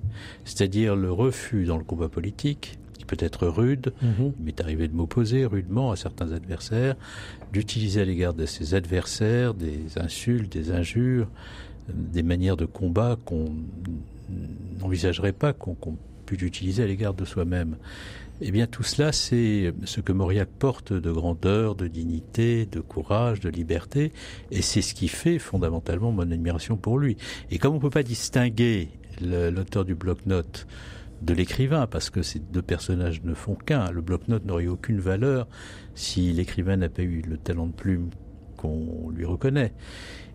[0.44, 4.33] C'est-à-dire le refus dans le combat politique, qui peut être rude, mhm.
[4.38, 6.97] il m'est arrivé de m'opposer rudement à certains adversaires,
[7.53, 11.29] d'utiliser à l'égard de ces adversaires des insultes, des injures,
[11.88, 13.55] des manières de combat qu'on
[14.81, 15.77] n'envisagerait pas qu'on
[16.27, 17.77] pu utiliser à l'égard de soi-même.
[18.40, 23.40] Eh bien, tout cela, c'est ce que Mauriac porte de grandeur, de dignité, de courage,
[23.40, 24.12] de liberté,
[24.53, 27.16] et c'est ce qui fait fondamentalement mon admiration pour lui.
[27.51, 28.90] Et comme on ne peut pas distinguer
[29.21, 30.68] l'auteur du bloc-notes
[31.23, 35.49] de l'écrivain, parce que ces deux personnages ne font qu'un, le bloc-notes n'aurait aucune valeur
[35.95, 38.11] si l'écrivain n'a pas eu le talent de plume
[38.57, 39.73] qu'on lui reconnaît.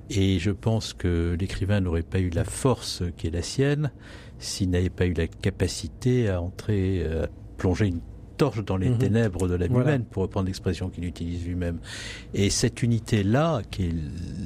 [0.09, 3.91] Et je pense que l'écrivain n'aurait pas eu la force qui est la sienne
[4.37, 8.01] s'il n'avait pas eu la capacité à entrer, à plonger une
[8.37, 8.97] torche dans les mhm.
[8.97, 11.79] ténèbres de la vie humaine, pour reprendre l'expression qu'il utilise lui-même.
[12.33, 13.95] Et cette unité-là, qui est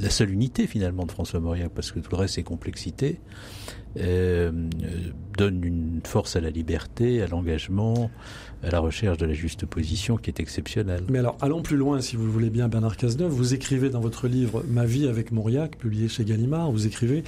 [0.01, 3.19] la seule unité finalement de François Mauriac, parce que tout le reste c'est complexité,
[3.99, 4.51] euh,
[5.37, 8.09] donne une force à la liberté, à l'engagement,
[8.63, 11.03] à la recherche de la juste position qui est exceptionnelle.
[11.09, 13.31] Mais alors, allons plus loin, si vous le voulez bien, Bernard Cazeneuve.
[13.31, 17.23] Vous écrivez dans votre livre Ma vie avec Mauriac, publié chez Gallimard, vous écrivez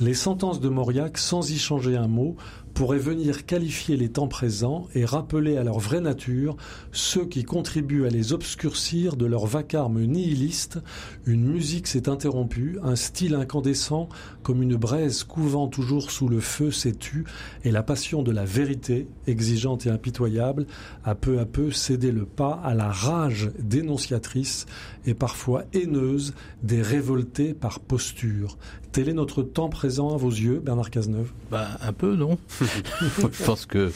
[0.00, 2.36] Les sentences de Mauriac, sans y changer un mot,
[2.74, 6.56] pourraient venir qualifier les temps présents et rappeler à leur vraie nature
[6.92, 10.80] ceux qui contribuent à les obscurcir de leur vacarme nihiliste.
[11.24, 14.08] Une musique s'est interrompue, un style incandescent
[14.42, 17.24] comme une braise couvant toujours sous le feu s'est tu,
[17.62, 20.66] et la passion de la vérité, exigeante et impitoyable,
[21.04, 24.66] a peu à peu cédé le pas à la rage dénonciatrice
[25.06, 28.58] et parfois haineuse des révoltés par posture.
[28.94, 31.32] Tel est notre temps présent à vos yeux, Bernard Cazeneuve?
[31.50, 32.38] Bah, Un peu, non?
[32.60, 33.90] Je pense que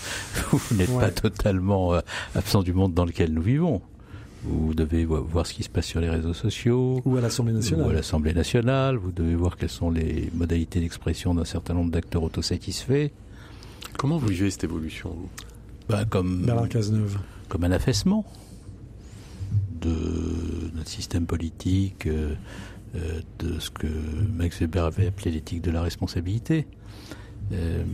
[0.51, 2.01] vous n'êtes pas totalement euh,
[2.35, 3.81] absent du monde dans lequel nous vivons.
[4.43, 7.01] Vous devez voir ce qui se passe sur les réseaux sociaux.
[7.05, 7.87] Ou à l'Assemblée nationale.
[7.87, 8.97] Ou à l'Assemblée nationale.
[8.97, 13.11] Vous devez voir quelles sont les modalités d'expression d'un certain nombre d'acteurs autosatisfaits.
[13.99, 15.29] Comment vous vivez cette évolution, vous?
[15.89, 17.19] Bah, comme, Bernard Cazeneuve.
[17.49, 18.27] Comme un affaissement
[19.81, 22.35] de notre système politique, euh,
[22.94, 26.66] euh, de ce que Max Weber avait appelé l'éthique de la responsabilité.
[27.53, 27.85] Euh,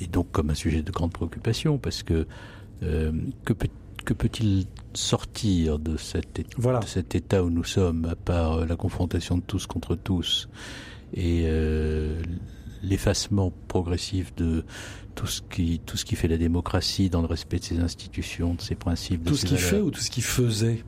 [0.00, 2.26] et donc comme un sujet de grande préoccupation, parce que
[3.44, 3.52] que,
[4.14, 9.36] peut, il sortir de cet, de cet état où nous sommes, à part la confrontation
[9.36, 10.48] de tous contre tous
[11.12, 11.46] et
[12.82, 14.64] l'effacement progressif de
[15.14, 18.54] tout ce qui tout ce qui fait la démocratie dans le respect de ses institutions,
[18.54, 19.24] de ses principes.
[19.24, 20.82] Tout ce qui fait ou tout ce qui faisait?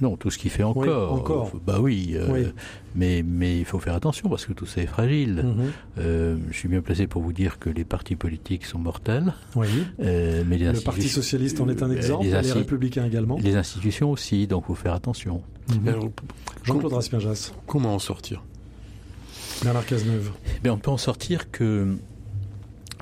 [0.00, 1.12] Non, tout ce qui fait encore.
[1.12, 1.52] encore.
[1.66, 2.50] Bah oui, euh,
[2.94, 5.42] mais mais il faut faire attention parce que tout ça est fragile.
[5.44, 5.72] Mhm.
[5.98, 9.34] Euh, je suis bien placé pour vous dire que les partis politiques sont mortels.
[9.56, 9.68] Oui.
[10.00, 12.24] Euh, mais le Parti socialiste en est un exemple.
[12.24, 13.38] Les, les républicains également.
[13.40, 15.42] Les institutions aussi, donc il faut faire attention.
[15.68, 16.10] Mhm.
[16.64, 17.52] Jean-Claude Raspierjas.
[17.66, 18.42] Comment en sortir?
[19.62, 20.30] Bernard Cazeneuve.
[20.64, 21.96] Eh on peut en sortir que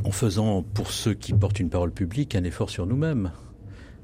[0.04, 3.32] en faisant, pour ceux qui portent une parole publique, un effort sur nous-mêmes.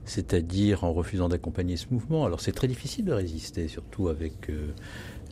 [0.05, 2.25] C'est-à-dire en refusant d'accompagner ce mouvement.
[2.25, 4.69] Alors c'est très difficile de résister, surtout avec euh,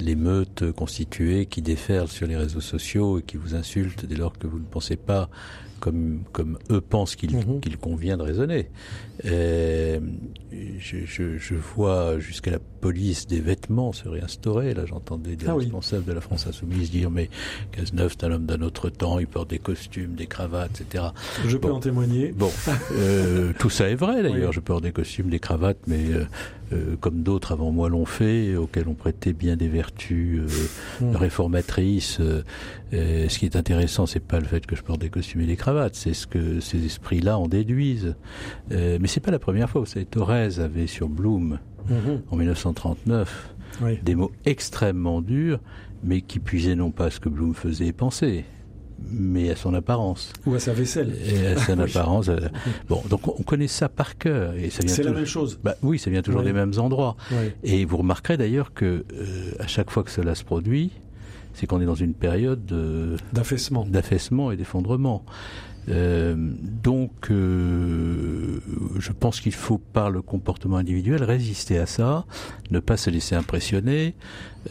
[0.00, 4.38] les meutes constituées qui déferlent sur les réseaux sociaux et qui vous insultent dès lors
[4.38, 5.28] que vous ne pensez pas
[5.82, 8.70] comme, comme eux pensent qu'il qu'il convient de raisonner.
[9.24, 9.98] Euh,
[10.78, 14.74] je, je, je, vois jusqu'à la police des vêtements se réinstaurer.
[14.74, 17.30] Là, j'entendais des ah responsables de la France insoumise dire mais
[17.72, 21.06] Cazeneuve, c'est un homme d'un autre temps, il porte des costumes, des cravates, etc.
[21.48, 22.30] Je peux en témoigner.
[22.30, 22.50] Bon,
[22.92, 24.52] euh, tout ça est vrai d'ailleurs.
[24.52, 26.26] Je porte des costumes, des cravates, mais euh,
[26.72, 31.16] euh, comme d'autres avant moi l'ont fait, auxquels on prêtait bien des vertus euh, hmm.
[31.16, 32.18] réformatrices.
[32.20, 32.42] Euh,
[32.92, 35.56] ce qui est intéressant, c'est pas le fait que je porte des costumes et des
[35.56, 38.14] cravates, c'est ce que ces esprits-là en déduisent.
[38.70, 39.80] mais c'est pas la première fois.
[39.80, 41.58] Vous savez, Thorez avait sur Bloom
[41.88, 42.22] mhm.
[42.30, 43.54] en 1939
[44.02, 45.58] des mots extrêmement durs,
[46.04, 48.44] mais qui puisaient non pas ce que Bloom faisait et pensait,
[49.10, 50.32] mais à son apparence.
[50.46, 51.14] Ou à sa vaisselle.
[51.26, 52.28] Et à son apparence.
[52.28, 52.38] Euh,
[52.88, 54.54] bon, donc on connaît ça par cœur.
[54.54, 55.58] Et ça vient C'est la même chose.
[55.62, 57.16] Bah, oui, ça vient toujours des mêmes endroits.
[57.62, 60.90] Et vous remarquerez d'ailleurs que euh, à chaque fois que cela se produit,
[61.54, 62.64] c'est qu'on est dans une période
[63.32, 65.24] d'affaissement, d'affaissement et d'effondrement.
[65.88, 68.60] Euh, donc, euh,
[68.98, 72.24] je pense qu'il faut, par le comportement individuel, résister à ça,
[72.70, 74.14] ne pas se laisser impressionner,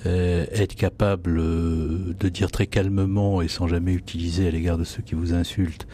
[0.06, 5.02] euh, être capable de dire très calmement et sans jamais utiliser à l'égard de ceux
[5.02, 5.88] qui vous insultent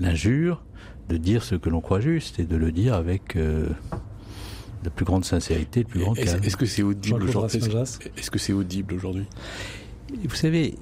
[0.00, 0.64] l'injure,
[1.08, 5.24] de dire ce que l'on croit juste et de le dire avec la plus grande
[5.24, 6.42] sincérité, le plus grand calme.
[6.42, 7.60] Est-ce que c'est audible aujourd'hui?
[8.16, 9.26] Est-ce que c'est audible aujourd'hui?
[10.22, 10.74] Vous savez,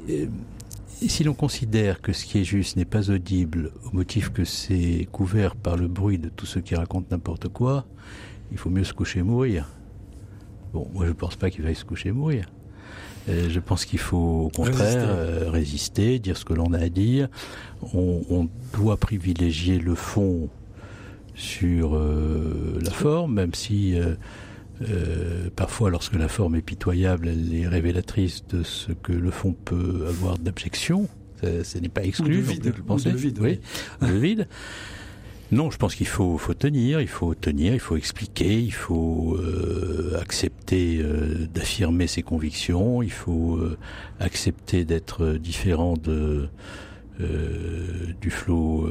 [1.08, 5.08] si l'on considère que ce qui est juste n'est pas audible au motif que c'est
[5.10, 7.86] couvert par le bruit de tous ceux qui racontent n'importe quoi,
[8.50, 9.68] il faut mieux se coucher et mourir.
[10.72, 12.46] Bon, moi je ne pense pas qu'il faille se coucher et mourir.
[13.28, 16.18] Euh, je pense qu'il faut au contraire euh, résister.
[16.18, 17.28] dire ce que l'on a à dire.
[17.94, 20.48] On, doit privilégier le fond
[21.34, 23.94] sur euh, la forme, même si
[24.90, 29.54] euh, parfois, lorsque la forme est pitoyable, elle est révélatrice de ce que le fond
[29.64, 31.08] peut avoir d'abjection.
[31.42, 32.38] Ce n'est pas exclu.
[32.38, 32.72] Ou vide.
[32.76, 33.38] Vous pensez vide.
[33.40, 33.58] Oui.
[34.00, 34.46] le vide.
[35.50, 39.36] Non, je pense qu'il faut, faut, tenir, il faut tenir, il faut expliquer, il faut
[39.36, 43.60] euh, accepter euh, d'affirmer ses convictions, il faut
[44.18, 46.48] accepter d'être différent de
[47.18, 48.88] du flot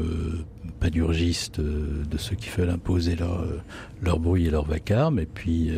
[0.81, 3.61] panurgistes euh, de ceux qui veulent imposer leur, euh,
[4.01, 5.71] leur bruit et leur vacarme, et puis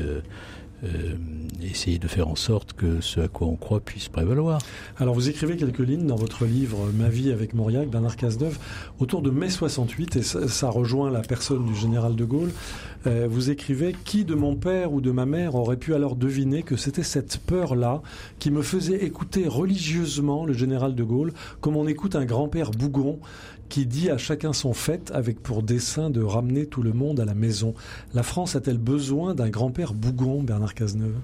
[0.83, 1.15] euh,
[1.61, 4.59] essayer de faire en sorte que ce à quoi on croit puisse prévaloir.
[4.97, 8.57] Alors vous écrivez quelques lignes dans votre livre Ma vie avec Mauriac, Bernard Cazeneuve,
[8.99, 12.51] autour de mai 68, et ça, rejoint la personne du général de Gaulle.
[13.05, 16.75] vous écrivez Qui de mon père ou de ma mère aurait pu alors deviner que
[16.75, 18.01] c'était cette peur-là
[18.39, 23.19] qui me faisait écouter religieusement le général de Gaulle comme on écoute un grand-père bougon
[23.69, 27.25] qui dit à chacun son fait avec pour dessein de ramener tout le monde à
[27.25, 27.73] la maison.
[28.13, 31.15] La France a-t-elle besoin d'un grand-père bougon, Bernard Cazeneuve?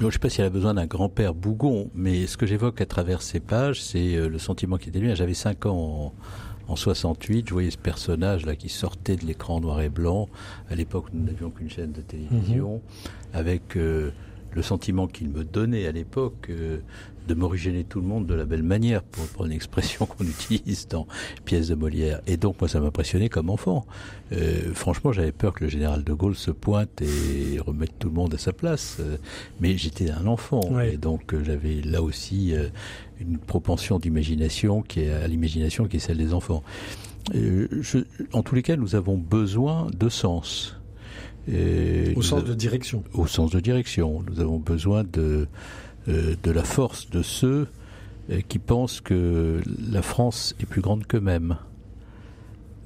[0.00, 2.80] Je ne sais pas si elle a besoin d'un grand-père bougon, mais ce que j'évoque
[2.80, 5.14] à travers ces pages, c'est euh, le sentiment qui était lui.
[5.14, 6.12] J'avais 5 ans
[6.66, 10.28] en, 68, je voyais ce personnage-là qui sortait de l'écran noir et blanc.
[10.70, 13.10] À l'époque, nous n'avions qu'une chaîne de télévision, mhm.
[13.34, 14.10] avec euh,
[14.54, 16.78] le sentiment qu'il me donnait à l'époque euh,
[17.26, 20.88] de m'originer tout le monde de la belle manière, pour prendre une expression qu'on utilise
[20.88, 21.06] dans
[21.44, 22.20] pièces de Molière.
[22.26, 23.86] Et donc moi ça m'impressionnait comme enfant.
[24.32, 28.14] Euh, franchement j'avais peur que le général de Gaulle se pointe et remette tout le
[28.14, 28.98] monde à sa place.
[29.00, 29.16] Euh,
[29.60, 32.54] mais j'étais un enfant et donc euh, j'avais là aussi
[33.20, 36.62] une propension d'imagination qui est à l'imagination qui est celle des enfants.
[37.32, 40.76] Je, en tous les cas nous avons besoin de sens.
[41.48, 43.04] Au sens de direction.
[43.12, 44.22] Au sens de direction.
[44.28, 45.46] Nous avons besoin de
[46.08, 47.66] euh, de la force de ceux
[48.28, 51.56] euh, qui pensent que la France est plus grande qu'eux-mêmes.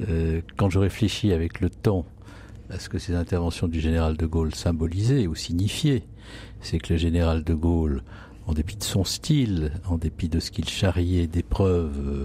[0.08, 2.06] Euh, quand je réfléchis avec le temps
[2.70, 6.04] à ce que ces interventions du général de Gaulle symbolisaient ou signifiaient,
[6.60, 8.02] c'est que le général de Gaulle,
[8.46, 12.24] en dépit de son style, en dépit de ce qu'il charriait d'épreuves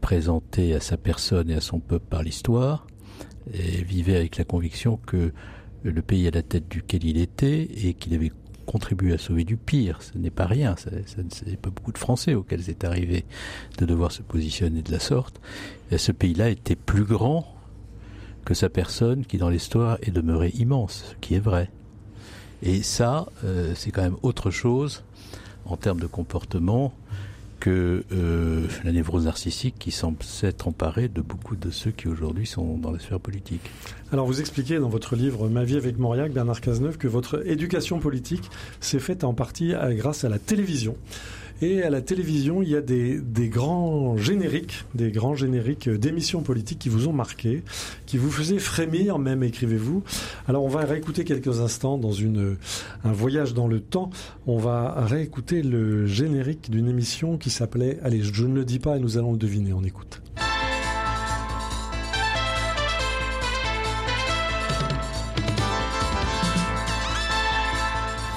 [0.00, 2.86] présentées à sa personne et à son peuple par l'histoire,
[3.52, 5.32] vivait avec la conviction que
[5.84, 8.32] le pays à la tête duquel il était et qu'il avait
[8.66, 10.02] contribuer à sauver du pire.
[10.02, 10.74] Ce n'est pas rien.
[10.76, 10.90] Ce
[11.48, 13.24] n'est pas beaucoup de Français auxquels c'est arrivé
[13.78, 15.40] de devoir se positionner de la sorte.
[15.90, 17.54] Et ce pays-là était plus grand
[18.44, 21.70] que sa personne qui, dans l'histoire, est demeurée immense, ce qui est vrai.
[22.62, 25.04] Et ça, euh, c'est quand même autre chose
[25.64, 26.92] en termes de comportement
[27.60, 32.46] que euh, la névrose narcissique qui semble s'être emparée de beaucoup de ceux qui aujourd'hui
[32.46, 33.70] sont dans la sphère politique.
[34.12, 37.98] Alors vous expliquez dans votre livre Ma vie avec Mauriac, Bernard Cazeneuve, que votre éducation
[37.98, 40.96] politique s'est faite en partie grâce à la télévision.
[41.62, 46.78] Et à la télévision, il y a des, grands génériques, des grands génériques d'émissions politiques
[46.78, 47.62] qui vous ont marqué,
[48.04, 50.02] qui vous faisaient frémir même, écrivez-vous.
[50.48, 54.10] Alors on va réécouter quelques instants dans un voyage dans le temps.
[54.46, 58.96] On va réécouter le générique d'une émission qui s'appelait, allez, je ne le dis pas
[58.96, 60.20] et nous allons le deviner, on écoute.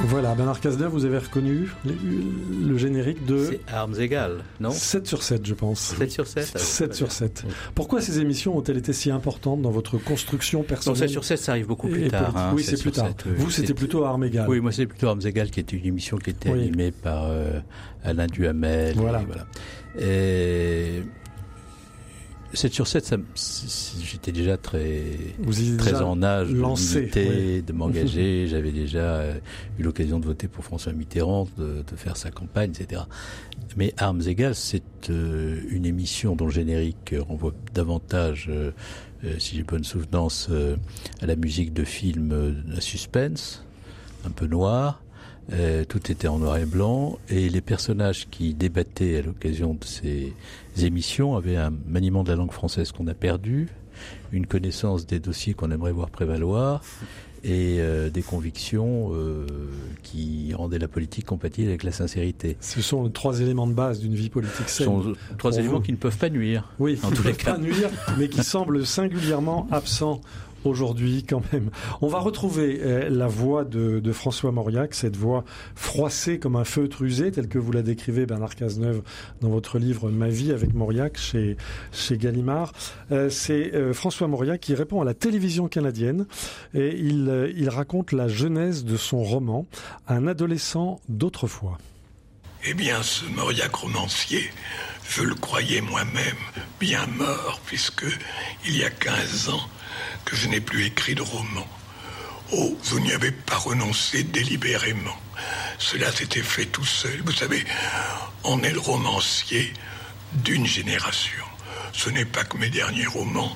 [0.10, 3.46] Voilà, Bernard Cazeneuve, vous avez reconnu le, générique de...
[3.46, 5.80] C'est Armes égales, non 7 sur 7, je pense.
[6.00, 7.44] 7 sur 7 7 sur 7.
[7.76, 11.38] Pourquoi ces émissions ont-elles été si importantes dans votre construction personnelle non, 7 sur 7,
[11.38, 12.36] ça arrive beaucoup plus tard.
[12.36, 13.12] Hein, oui, c'est plus tard.
[13.38, 14.50] vous, c'était plutôt Armes égales.
[14.50, 17.60] Oui, moi, c'était plutôt Armes égales, qui était une émission qui était animée par euh,
[18.04, 18.96] Alain Duhamel.
[18.96, 19.22] Voilà.
[19.22, 19.46] Et, voilà.
[20.00, 21.04] Et
[22.54, 23.16] 7 sur 7,
[24.04, 25.04] j'étais déjà très,
[25.78, 28.48] très en âge de, de m'engager.
[28.50, 29.40] J'avais déjà euh,
[29.78, 33.04] eu l'occasion de voter pour François Mitterrand, de, de, faire sa campagne, etc.
[33.78, 38.72] Mais Armes égales, c'est euh, une émission dont le générique renvoie davantage, euh,
[39.38, 40.50] si j'ai bonne souvenance,
[41.22, 43.64] à la musique de films à suspense,
[44.26, 45.04] un peu noir.
[45.54, 49.84] Euh, tout était en noir et blanc et les personnages qui débattaient à l'occasion de
[49.84, 50.34] ces
[50.84, 53.68] émissions avaient un maniement de la langue française qu'on a perdu,
[54.32, 56.84] une connaissance des dossiers qu'on aimerait voir prévaloir
[57.44, 59.46] et euh, des convictions euh,
[60.04, 62.58] qui rendaient la politique compatible avec la sincérité.
[62.60, 64.88] Ce sont les trois éléments de base d'une vie politique saine.
[64.88, 66.74] Ce sont trois éléments qui ne peuvent pas nuire.
[66.80, 67.54] Oui, en tous les cas.
[67.54, 70.22] pas nuire, mais qui semblent singulièrement absents
[70.66, 71.70] aujourd'hui quand même.
[72.02, 75.44] On va retrouver euh, la voix de, François Mauriac, cette voix
[75.76, 79.02] froissée comme un feutre usé, telle que vous la décrivez Bernard Cazeneuve
[79.42, 81.58] dans votre livre Ma vie avec Mauriac chez,
[81.92, 82.74] chez Gallimard.
[83.12, 86.26] Euh, c'est euh, François Mauriac qui répond à la télévision canadienne
[86.74, 89.66] et il, il raconte la genèse de son roman
[90.08, 91.78] Un adolescent d'autrefois.
[92.66, 94.52] Eh bien, ce Mauriac romancier,
[95.10, 96.36] je le croyais moi-même
[96.80, 98.06] bien mort, puisque
[98.66, 99.70] il y a 15 ans,
[100.26, 101.68] que je n'ai plus écrit de roman.
[102.52, 105.18] Oh, vous n'y avez pas renoncé délibérément.
[105.78, 107.22] Cela s'était fait tout seul.
[107.24, 107.64] Vous savez,
[108.44, 109.74] on est le romancier
[110.34, 111.46] d'une génération.
[111.94, 113.56] Ce n'est pas que mes derniers romans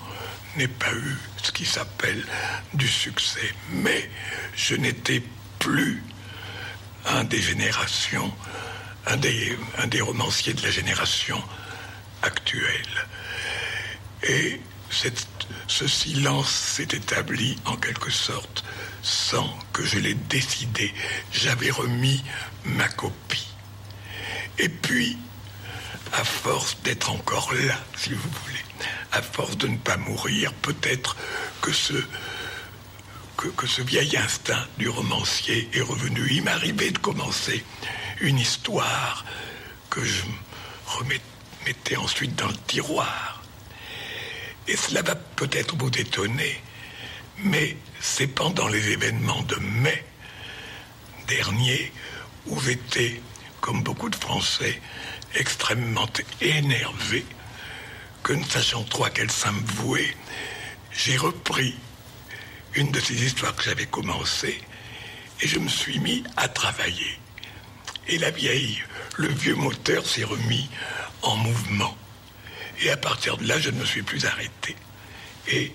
[0.56, 2.26] n'aient pas eu ce qui s'appelle
[2.74, 4.10] du succès, mais
[4.56, 5.22] je n'étais
[5.60, 6.02] plus
[7.06, 8.34] un des générations,
[9.06, 11.42] un des, romanciers de la génération
[12.22, 13.08] actuelle.
[14.24, 14.62] Et
[15.68, 18.64] ce silence s'est établi en quelque sorte
[19.02, 20.94] sans que je l'ai décidé.
[21.32, 22.24] J'avais remis
[22.64, 23.48] ma copie.
[24.60, 25.18] Et puis,
[26.14, 28.64] à force d'être encore là, si vous voulez,
[29.12, 31.18] à force de ne pas mourir, peut-être
[31.62, 31.94] que ce,
[33.38, 36.28] que, ce vieil instinct du romancier est revenu.
[36.32, 37.64] Il m'arrivait de commencer
[38.24, 39.26] une histoire
[39.90, 40.24] que je
[40.86, 43.44] remettais ensuite dans le tiroir
[44.68, 46.62] et cela va peut-être vous étonner,
[47.40, 50.06] mais c'est pendant les événements de mai
[51.28, 51.92] dernier
[52.48, 53.22] où j'étais,
[53.60, 54.82] comme beaucoup de Français,
[55.36, 56.08] extrêmement
[56.40, 57.26] énervé,
[58.24, 60.16] que ne sachant trop à quel me vouer,
[60.92, 61.76] j'ai repris
[62.76, 64.62] une de ces histoires que j'avais commencées
[65.42, 67.20] et je me suis mis à travailler.
[68.08, 68.84] Et la vieille,
[69.18, 70.70] le vieux moteur s'est remis
[71.22, 71.96] en mouvement.
[72.82, 74.76] Et à partir de là, je ne me suis plus arrêté.
[75.48, 75.72] Et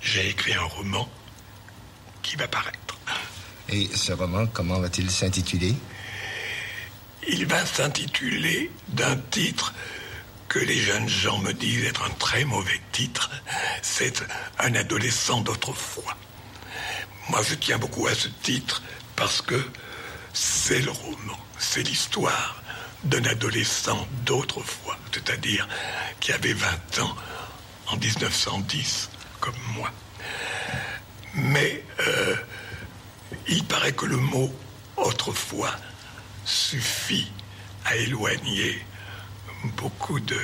[0.00, 1.08] j'ai écrit un roman
[2.22, 2.78] qui va paraître.
[3.68, 5.74] Et ce roman, comment va-t-il s'intituler?
[7.28, 9.72] Il va s'intituler d'un titre
[10.48, 13.30] que les jeunes gens me disent être un très mauvais titre.
[13.80, 14.22] C'est
[14.58, 16.16] Un adolescent d'autrefois.
[17.30, 18.82] Moi, je tiens beaucoup à ce titre
[19.16, 19.64] parce que
[20.32, 22.62] c'est le roman, c'est l'histoire
[23.04, 25.68] d'un adolescent d'autrefois, c'est-à-dire
[26.20, 26.68] qui avait 20
[27.00, 27.16] ans
[27.88, 29.10] en 1910,
[29.40, 29.90] comme moi.
[31.34, 32.36] Mais euh,
[33.48, 34.52] il paraît que le mot
[34.96, 35.70] autrefois
[36.44, 37.30] suffit
[37.84, 38.84] à éloigner
[39.76, 40.38] beaucoup de,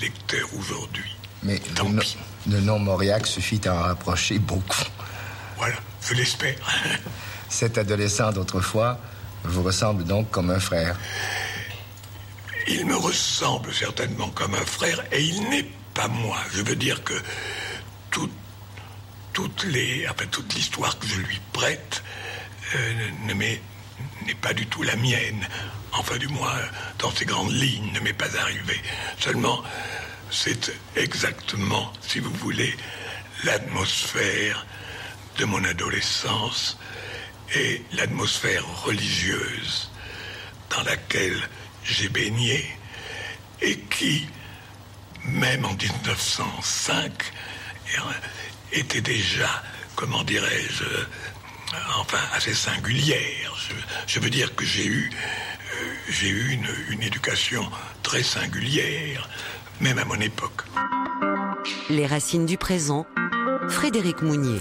[0.00, 1.16] lecteurs aujourd'hui.
[1.42, 4.84] Mais le, le, nom Mauriac suffit à en rapprocher beaucoup.
[5.56, 6.56] Voilà, je l'espère.
[7.48, 8.98] Cet adolescent d'autrefois
[9.44, 10.98] vous ressemble donc comme un frère.
[12.66, 16.38] Il me ressemble certainement comme un frère et il n'est pas moi.
[16.52, 17.14] Je veux dire que
[18.10, 18.32] toute,
[19.32, 22.02] toutes les, enfin, toute l'histoire que je lui prête
[22.74, 25.46] euh, n'est pas du tout la mienne.
[25.92, 26.58] Enfin, du moins,
[26.98, 28.80] dans ces grandes lignes, ne m'est pas arrivé.
[29.20, 29.62] Seulement,
[30.30, 32.74] c'est exactement, si vous voulez,
[33.44, 34.66] l'atmosphère
[35.38, 36.78] de mon adolescence
[37.56, 39.90] et l'atmosphère religieuse
[40.70, 41.48] dans laquelle
[41.84, 42.64] j'ai baigné
[43.62, 44.26] et qui,
[45.24, 47.12] même en 1905,
[48.72, 49.62] était déjà,
[49.94, 50.84] comment dirais-je,
[51.98, 53.54] enfin assez singulière.
[54.06, 56.58] Je, veux dire que j'ai eu, euh, j'ai eu
[56.90, 57.64] une éducation
[58.02, 59.28] très singulière,
[59.80, 60.62] même à mon époque.
[61.88, 63.06] Les racines du présent,
[63.68, 64.60] Frédéric Mounier.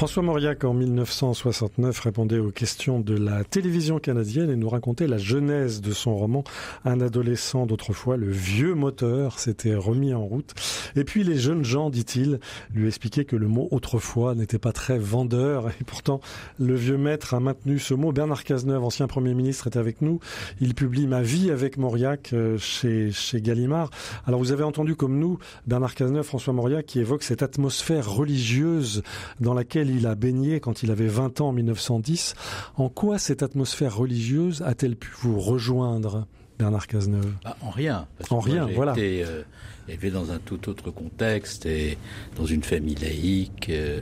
[0.00, 5.18] François Mauriac, en 1969, répondait aux questions de la télévision canadienne et nous racontait la
[5.18, 6.42] genèse de son roman
[6.86, 10.54] Un adolescent d'autrefois, le vieux moteur s'était remis en route.
[10.96, 12.40] Et puis les jeunes gens, dit-il,
[12.72, 16.22] lui expliquaient que le mot autrefois n'était pas très vendeur et pourtant
[16.58, 18.10] le vieux maître a maintenu ce mot.
[18.10, 20.18] Bernard Cazeneuve, ancien Premier ministre, est avec nous.
[20.62, 23.90] Il publie Ma vie avec Mauriac euh, chez, chez Gallimard.
[24.26, 29.02] Alors vous avez entendu comme nous Bernard Cazeneuve, François Mauriac qui évoque cette atmosphère religieuse
[29.40, 32.34] dans laquelle il a baigné quand il avait 20 ans en 1910.
[32.76, 36.26] En quoi cette atmosphère religieuse a-t-elle pu vous rejoindre
[36.58, 37.32] Bernard Cazeneuve?
[37.44, 38.06] Bah, En rien.
[38.30, 38.92] en rien, voilà.
[38.92, 39.42] Été, euh,
[39.88, 41.96] élevé dans un tout autre contexte et
[42.36, 43.68] dans une famille laïque.
[43.70, 44.00] Euh,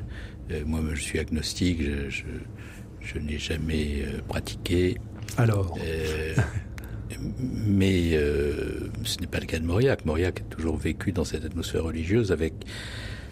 [0.50, 1.80] euh, moi, je suis agnostique.
[2.08, 2.24] Je,
[3.00, 4.98] je n'ai jamais pratiqué.
[5.36, 5.78] Alors
[7.40, 10.04] mais ce n'est pas le cas de Mauriac.
[10.04, 12.54] Mauriac a toujours vécu dans cette atmosphère religieuse avec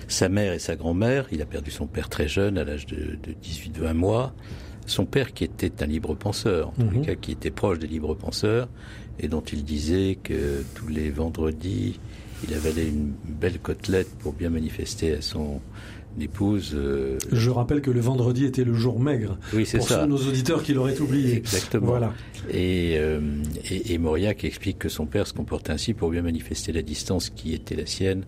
[0.08, 1.26] sa mère et sa grand-mère.
[1.32, 4.34] Il a perdu son père très jeune, à l'âge de, 18-20 mois.
[4.86, 7.06] Son père qui était un libre penseur, en tout mhm.
[7.06, 8.68] cas qui était proche des libres penseurs,
[9.18, 11.98] et dont il disait que tous les vendredis,
[12.46, 15.60] il avalait une belle côtelette pour bien manifester à son
[16.22, 16.72] épouse.
[16.74, 19.38] Euh, Je rappelle que le vendredi était le jour maigre.
[19.52, 19.98] Oui, c'est ça.
[19.98, 21.36] Pour nos auditeurs qui l'auraient oublié.
[21.36, 21.86] Exactement.
[21.86, 22.12] Voilà.
[22.50, 23.20] Et, euh,
[23.70, 27.54] et, Mauriac explique que son père se comportait ainsi pour bien manifester la distance qui
[27.54, 28.24] était la sienne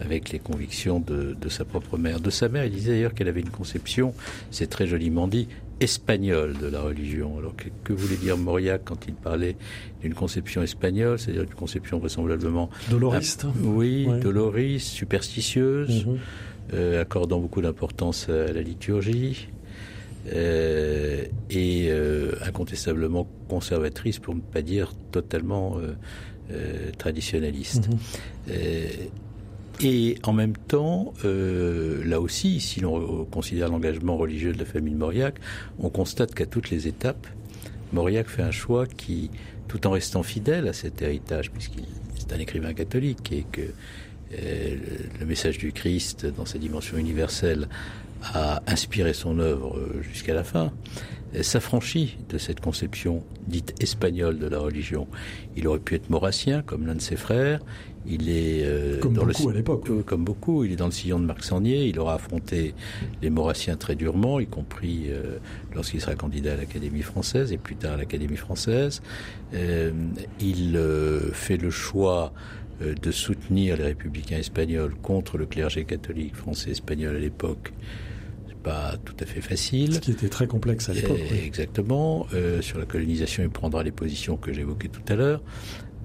[0.00, 2.20] avec les convictions de, de sa propre mère.
[2.20, 4.14] De sa mère, il disait d'ailleurs qu'elle avait une conception,
[4.50, 5.48] c'est très joliment dit,
[5.80, 7.38] espagnole de la religion.
[7.38, 9.56] Alors que, que voulait dire Mauriac quand il parlait
[10.00, 13.46] d'une conception espagnole, c'est-à-dire d'une conception vraisemblablement doloriste.
[13.62, 16.06] oui, doloriste, superstitieuse.
[16.06, 16.18] Mhm.
[16.74, 19.48] Euh, accordant beaucoup d'importance à la liturgie
[20.32, 25.76] euh, et euh, incontestablement conservatrice, pour ne pas dire totalement
[26.98, 27.88] traditionnaliste.
[27.88, 28.54] Mhm.
[29.82, 34.98] Et en même temps, là aussi, si l'on considère l'engagement religieux de la famille de
[34.98, 35.36] Mauriac,
[35.78, 37.26] on constate qu'à toutes les étapes,
[37.92, 39.30] Mauriac fait un choix qui,
[39.68, 43.62] tout en restant fidèle à cet héritage, puisqu'il est un écrivain catholique et que
[44.32, 47.68] le message du Christ dans sa dimension universelle
[48.34, 50.72] a inspiré son œuvre jusqu'à la fin,
[51.40, 55.06] s'affranchit de cette conception dite espagnole de la religion.
[55.56, 57.60] Il aurait pu être maurassien, comme l'un de ses frères.
[58.04, 59.88] Il est euh, comme dans beaucoup à l'époque.
[59.88, 61.86] Euh, comme beaucoup, il est dans le sillon de Marc Sangnier.
[61.86, 62.74] Il aura affronté
[63.22, 65.06] les maurassiens très durement, y compris
[65.74, 69.02] lorsqu'il sera candidat à l'Académie française et plus tard à l'Académie française.
[70.40, 70.80] il
[71.32, 77.16] fait le choix euh, de soutenir les républicains espagnols contre le clergé catholique français espagnol
[77.16, 77.72] à l'époque
[78.48, 79.94] c'est pas tout à fait facile.
[79.94, 81.20] Ce qui était très complexe à l'époque.
[81.44, 82.26] Exactement.
[82.34, 85.42] Euh, sur la colonisation, il prendra les positions que j'évoquais tout à l'heure.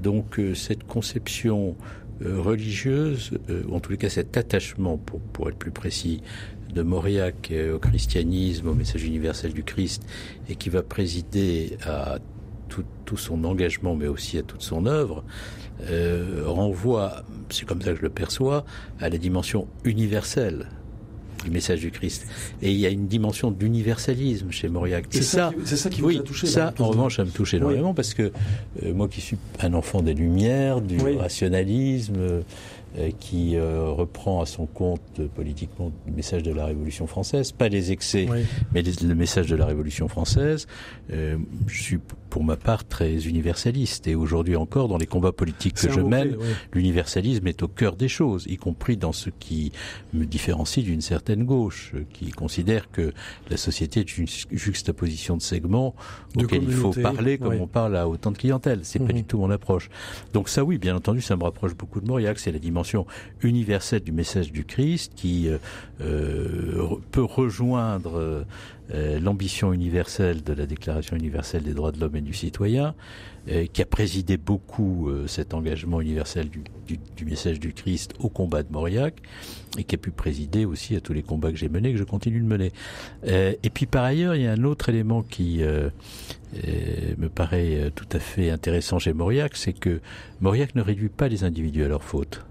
[0.01, 1.75] Donc euh, cette conception
[2.19, 3.37] religieuse,
[3.67, 6.23] ou en tous les cas cet attachement, pour, pour être plus précis,
[6.73, 10.03] de Mauriac au christianisme, au message universel du Christ,
[10.49, 12.17] et qui va présider à
[12.69, 15.23] tout, tout son engagement, mais aussi à toute son œuvre,
[15.89, 18.65] euh, renvoie, c'est comme ça que je le perçois,
[18.99, 20.67] à la dimension universelle
[21.43, 22.27] du message du Christ.
[22.61, 25.05] Et il y a une dimension d'universalisme chez Mauriac.
[25.09, 26.47] C'est ça, ça, qui vous oui, a touché.
[26.47, 28.31] Ça, en revanche, ça me touche énormément parce que
[28.83, 32.41] euh, moi qui suis un enfant des Lumières, du rationalisme, euh,
[33.19, 37.67] qui euh, reprend à son compte euh, politiquement le message de la Révolution française, pas
[37.67, 38.27] les excès,
[38.73, 40.67] mais le message de la Révolution française.
[41.09, 41.37] je
[41.81, 46.01] suis pour ma part très universaliste et aujourd'hui encore dans les combats politiques que je
[46.01, 46.35] mène,
[46.73, 49.71] l'universalisme est au cœur des choses, y compris dans ce qui
[50.13, 53.13] me différencie d'une certaine gauche, qui considère que
[53.49, 55.95] la société est une juxtaposition de segments
[56.35, 58.81] auxquels il faut parler comme on parle à autant de clientèle.
[58.83, 59.13] C'est pas mhm.
[59.13, 59.89] du tout mon approche.
[60.33, 62.39] Donc ça, oui, bien entendu, ça me rapproche beaucoup de Mauriac.
[62.39, 62.86] C'est la dimension
[63.41, 65.57] universelle du message du Christ qui euh,
[66.01, 68.45] euh, peut rejoindre
[68.93, 72.95] euh, l'ambition universelle de la Déclaration universelle des droits de l'homme et du citoyen,
[73.71, 79.21] qui a présidé beaucoup cet engagement universel du, message du Christ au combat de Mauriac,
[79.77, 82.03] et qui a pu présider aussi à tous les combats que j'ai menés, que je
[82.03, 82.73] continue de mener.
[83.25, 88.19] et puis par ailleurs, il y a un autre élément qui me paraît tout à
[88.19, 90.01] fait intéressant chez Mauriac, c'est que
[90.41, 92.46] Mauriac ne réduit pas les individus à leurs fautes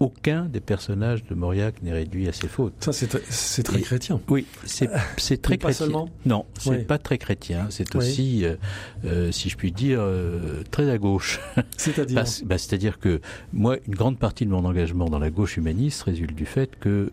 [0.00, 2.74] aucun des personnages de Mauriac n'est réduit à ses fautes.
[2.80, 4.20] Ça, c'est très chrétien.
[4.28, 4.88] Oui, c'est
[5.42, 5.86] très pas chrétien.
[5.86, 6.08] Seulement.
[6.26, 7.66] Non, c'est pas très chrétien.
[7.70, 8.56] C'est aussi, euh,
[9.04, 11.40] euh, si je puis dire, euh, très à gauche.
[11.76, 13.20] C'est-à-dire bah, C'est-à-dire que
[13.52, 17.10] moi, une grande partie de mon engagement dans la gauche humaniste résulte du fait que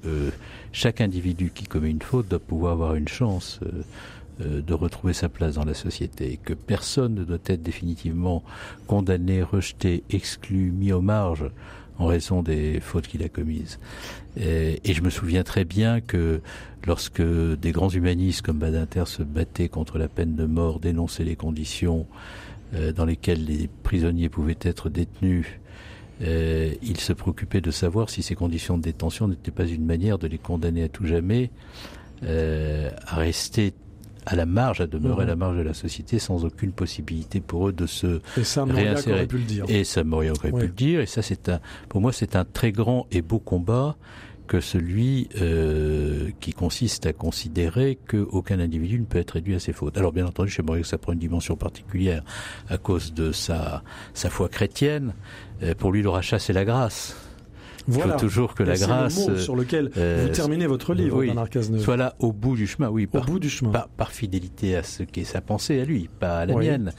[0.72, 3.60] chaque individu qui commet une faute doit pouvoir avoir une chance
[4.40, 8.44] de retrouver sa place dans la société, et que personne ne doit être définitivement
[8.88, 11.50] condamné, rejeté, exclu, mis aux marges
[12.00, 13.80] en raison des fautes qu'il a commises.
[14.38, 16.42] Et, je me souviens très bien que
[16.88, 21.36] lorsque des grands humanistes comme Badinter se battaient contre la peine de mort, dénonçaient les
[21.36, 22.08] conditions
[22.74, 25.46] euh, dans lesquelles les prisonniers pouvaient être détenus,
[26.22, 30.18] euh, ils se préoccupaient de savoir si ces conditions de détention n'étaient pas une manière
[30.18, 31.50] de les condamner à tout jamais
[32.24, 33.74] euh, à rester
[34.30, 35.40] à la marge, à demeurer à la mhm.
[35.40, 39.26] marge de la société sans aucune possibilité pour eux de se et ça, réinsérer.
[39.26, 39.66] Pu le dire.
[39.68, 41.02] Et ça, Mauriac aurait pu le dire.
[41.02, 41.60] Et ça, c'est un,
[41.90, 43.98] pour moi, c'est un très grand et beau combat
[44.46, 49.74] que celui euh, qui consiste à considérer qu'aucun individu ne peut être réduit à ses
[49.74, 49.98] fautes.
[49.98, 52.24] Alors bien entendu, chez Mauriac, ça prend une dimension particulière
[52.68, 55.14] à cause de sa, sa foi chrétienne.
[55.64, 57.29] Euh, pour lui, le rachat, c'est la grâce.
[57.90, 58.14] Voilà.
[58.14, 60.94] Il faut toujours que la Et grâce le mot sur lequel euh, vous terminez votre
[60.94, 61.82] livre, oui, Bernard Cazeneuve.
[61.82, 63.72] soit là au bout du chemin, oui, Au par, bout du chemin.
[63.72, 66.66] par, par fidélité à ce qu'est sa pensée à lui, pas à la Oui.
[66.68, 66.92] mienne.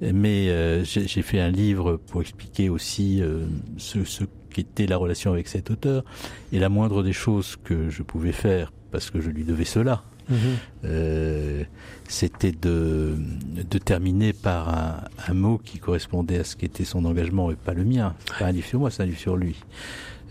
[0.00, 3.46] Mais euh, j'ai fait un livre pour expliquer aussi euh,
[3.78, 6.04] ce, ce qu'était la relation avec cet auteur.
[6.52, 10.02] Et la moindre des choses que je pouvais faire, parce que je lui devais cela,
[10.28, 10.36] Mhm.
[10.86, 11.62] euh,
[12.08, 13.14] c'était de,
[13.70, 14.96] de terminer par un,
[15.28, 18.14] un mot qui correspondait à ce qu'était son engagement et pas le mien.
[18.26, 19.54] C'est pas un livre sur moi, c'est un livre sur lui.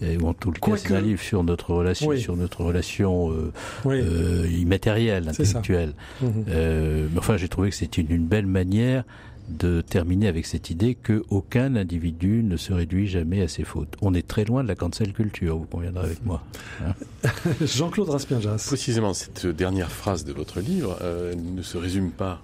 [0.01, 2.19] Et, ou en tout cas, Quoique- c'est un livre sur notre relation, Oui.
[2.19, 3.51] sur notre relation euh,
[3.85, 3.95] Oui.
[4.01, 5.93] euh, immatérielle, intellectuelle.
[6.21, 6.45] Mhm.
[6.49, 9.03] Euh, mais enfin, j'ai trouvé que c'était une, une belle manière
[9.47, 13.93] de terminer avec cette idée que aucun individu ne se réduit jamais à ses fautes.
[14.01, 16.43] On est très loin de la cancel culture, vous conviendrez avec moi.
[17.61, 18.63] Jean-Claude Raspienjas.
[18.67, 22.41] Précisément, cette dernière phrase de votre livre euh, ne se résume pas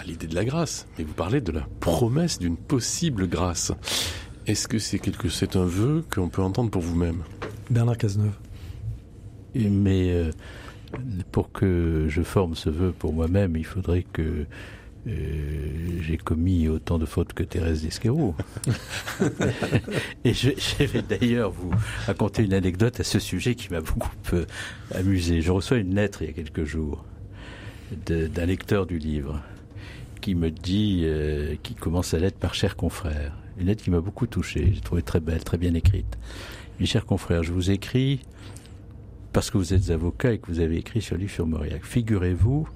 [0.00, 3.70] à l'idée de la grâce, mais vous parlez de la promesse d'une possible grâce.
[4.46, 7.22] Est-ce que c'est quelque, c'est un vœu qu'on peut entendre pour vous-même?
[7.70, 8.36] Bernard Cazeneuve.
[9.54, 10.30] Et- Mais euh,
[11.30, 14.46] pour que je forme ce vœu pour moi-même, il faudrait que
[15.08, 15.68] euh,
[16.00, 18.34] j'ai commis autant de fautes que Thérèse d'Esquerou.
[20.24, 21.70] Et je, je vais d'ailleurs vous
[22.06, 24.44] raconter une anecdote à ce sujet qui m'a beaucoup euh,
[24.94, 25.40] amusé.
[25.40, 27.04] Je reçois une lettre il y a quelques jours
[28.06, 29.40] de- d'un lecteur du livre
[30.20, 33.36] qui me dit, euh, qui commence sa lettre par cher confrère.
[33.58, 34.72] Une lettre qui m'a beaucoup touché.
[34.74, 36.18] J'ai trouvé très belle, très bien écrite.
[36.80, 38.20] Mes chers confrères, je vous écris
[39.32, 41.84] parce que vous êtes avocat et que vous avez écrit sur livre sur Mauriac.
[41.84, 42.68] Figurez-vous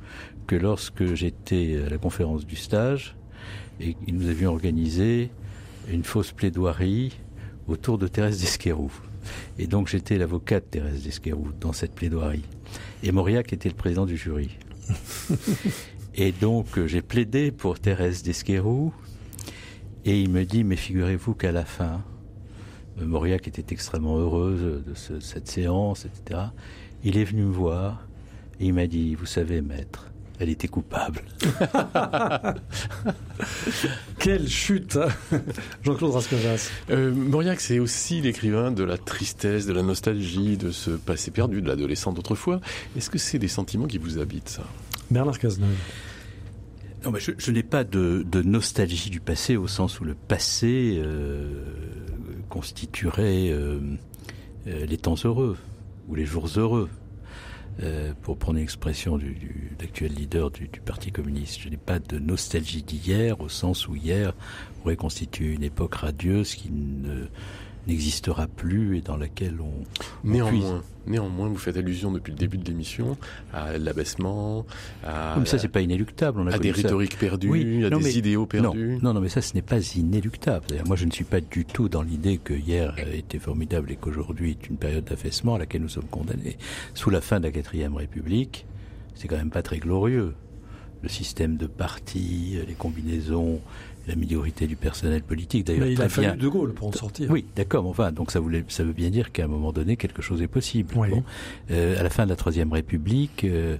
[0.46, 3.16] que lorsque j'étais à la conférence du stage,
[3.80, 5.30] et nous avions organisé
[5.88, 7.18] une fausse plaidoirie
[7.68, 8.90] autour de Thérèse d'Esquerou.
[9.58, 12.44] Et donc j'étais l'avocat de Thérèse d'Esquerou dans cette plaidoirie.
[13.02, 14.56] Et Mauriac était le président du jury.
[16.14, 18.94] et donc euh, j'ai plaidé pour Thérèse d'Esquerou.
[20.06, 22.02] Et il me dit, mais figurez-vous qu'à la fin,
[23.00, 26.40] euh, Mauriac était extrêmement heureuse de ce- cette séance, etc.
[27.04, 28.06] Il est venu me voir
[28.60, 31.22] et il m'a dit, vous savez, maître, elle était coupable.
[34.18, 35.08] Quelle chute hein.
[35.82, 36.70] Jean-Claude Raspienjas.
[36.90, 41.62] euh, Mauriac, c'est aussi l'écrivain de la tristesse, de la nostalgie, de ce passé perdu,
[41.62, 42.60] de l'adolescent d'autrefois.
[42.96, 44.62] Est-ce que c'est des sentiments qui vous habitent, ça?
[45.10, 45.76] Bernard Cazeneuve.
[47.06, 51.62] Non, je, n'ai pas de, nostalgie du passé au sens où le passé euh,
[52.48, 53.78] constituerait euh,
[54.66, 55.56] euh, les temps heureux
[56.08, 56.88] ou les jours heureux.
[57.82, 61.76] Euh, pour prendre une expression du, du, l'actuel leader du, du Parti communiste, je n'ai
[61.76, 64.32] pas de nostalgie d'hier au sens où hier
[64.82, 67.26] aurait constitué une époque radieuse qui ne
[67.86, 69.64] n'existera plus et dans laquelle on,
[70.24, 73.16] on Néanmoins, néanmoins, vous faites allusion depuis le début de l'émission
[73.52, 74.66] à l'abaissement,
[75.04, 76.40] à, Mais ça, c'est pas inéluctable.
[76.40, 76.76] On a à des ça.
[76.76, 78.98] rhétoriques perdues, Oui, à non, des mais- idéaux perdus.
[79.02, 80.66] non, non, mais ça, ce n'est pas inéluctable.
[80.86, 83.96] Moi, je ne suis pas du tout dans l'idée que hier a été formidable et
[83.96, 86.56] qu'aujourd'hui est une période d'affaissement à laquelle nous sommes condamnés.
[86.94, 88.66] Sous la fin de la quatrième République,
[89.14, 90.34] c'est quand même pas très glorieux.
[91.02, 93.60] Le système de partis, les combinaisons,
[94.06, 95.66] la minorité du personnel politique.
[95.66, 96.36] D'ailleurs, il a fallu bien.
[96.36, 97.30] De Gaulle pour en sortir.
[97.30, 97.86] Oui, d'accord.
[97.86, 100.48] Enfin, donc ça, voulait, ça veut bien dire qu'à un moment donné, quelque chose est
[100.48, 100.94] possible.
[100.96, 101.10] Oui.
[101.10, 101.24] Bon.
[101.70, 103.76] Euh, à la fin de la Troisième République, euh,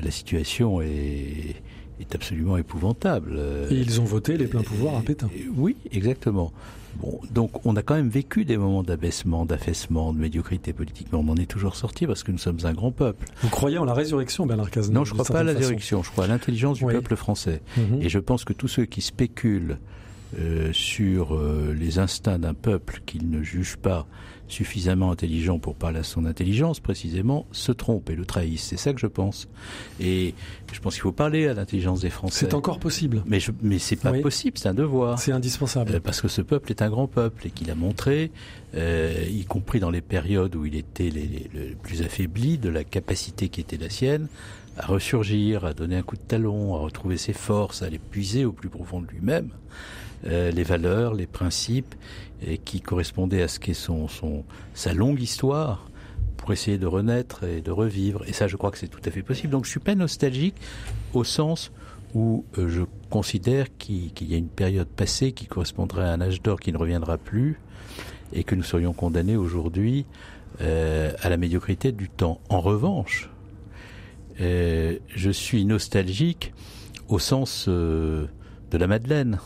[0.00, 1.56] la situation est,
[2.00, 3.38] est absolument épouvantable.
[3.70, 5.28] Et ils ont voté les pleins pouvoirs à Pétain.
[5.56, 6.52] Oui, exactement.
[7.00, 11.18] Bon, donc on a quand même vécu des moments d'abaissement, d'affaissement, de médiocrité politique, mais
[11.18, 13.26] on en est toujours sorti parce que nous sommes un grand peuple.
[13.42, 15.66] Vous croyez en la résurrection, Bernard Cazeneuve Non, je ne crois pas à la façon
[15.68, 16.92] direction, je crois à l'intelligence du Oui.
[16.94, 17.62] peuple français.
[17.76, 18.00] Mhm.
[18.02, 19.78] Et je pense que tous ceux qui spéculent
[20.38, 24.06] euh, sur euh, les instincts d'un peuple qu'ils ne jugent pas
[24.48, 28.64] suffisamment intelligent pour parler à son intelligence, précisément, se trompent et le trahissent.
[28.64, 29.48] C'est ça que je pense.
[30.00, 30.34] Et
[30.72, 32.40] je pense qu'il faut parler à l'intelligence des Français.
[32.46, 33.22] C'est encore possible.
[33.26, 34.20] Mais, je, mais c'est pas Oui.
[34.20, 35.18] possible, c'est un devoir.
[35.18, 35.92] C'est indispensable.
[35.94, 38.30] Euh, parce que ce peuple est un grand peuple et qu'il a montré,
[38.74, 42.68] euh, y compris dans les périodes où il était les, les- le plus affaibli, de
[42.68, 44.28] la capacité qui était la sienne
[44.76, 48.44] à ressurgir, à donner un coup de talon, à retrouver ses forces, à les puiser
[48.44, 49.48] au plus profond de lui-même,
[50.26, 51.94] euh, les valeurs, les principes
[52.46, 54.44] et qui correspondaient à ce qu'est son, son,
[54.74, 55.88] sa longue histoire
[56.36, 58.22] pour essayer de renaître et de revivre.
[58.26, 59.52] Et ça, je crois que c'est tout à fait possible.
[59.52, 60.56] Donc, je suis pas nostalgique
[61.14, 61.72] au sens
[62.14, 66.20] où euh, je considère qu'il qu'il y a une période passée qui correspondrait à un
[66.20, 67.58] âge d'or qui ne reviendra plus
[68.32, 70.06] et que nous serions condamnés aujourd'hui
[70.60, 72.40] euh, à la médiocrité du temps.
[72.48, 73.30] En revanche,
[74.40, 76.52] euh, je suis nostalgique
[77.08, 78.26] au sens euh,
[78.70, 79.38] de la Madeleine.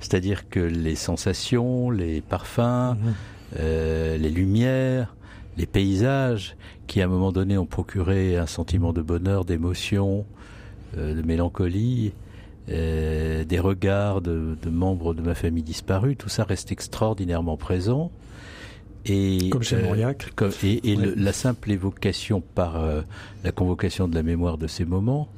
[0.00, 3.14] C'est-à-dire que les sensations, les parfums, Mhm.
[3.58, 5.14] euh, les lumières,
[5.56, 10.24] les paysages qui à un moment donné ont procuré un sentiment de bonheur, d'émotion,
[10.96, 12.12] euh, de mélancolie,
[12.68, 18.10] euh, des regards de, de membres de ma famille disparus, tout ça reste extraordinairement présent.
[19.06, 20.26] Et, comme chez Mauriac.
[20.64, 22.84] et, la simple évocation par
[23.44, 25.28] la convocation de la mémoire de ces moments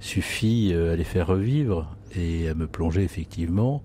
[0.00, 3.82] suffit à les faire revivre et à me plonger effectivement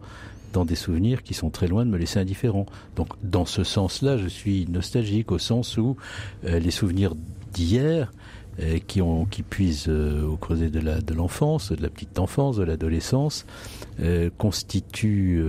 [0.53, 2.65] dans des souvenirs qui sont très loin de me laisser indifférent.
[2.95, 5.97] Donc dans ce sens-là, je suis nostalgique au sens où
[6.43, 7.13] les souvenirs
[7.53, 8.11] d'hier
[8.61, 12.19] euh, qui, ont, qui puisent euh, au creuset de, la, de l'enfance, de la petite
[12.19, 13.45] enfance, de l'adolescence,
[13.99, 15.43] euh, constituent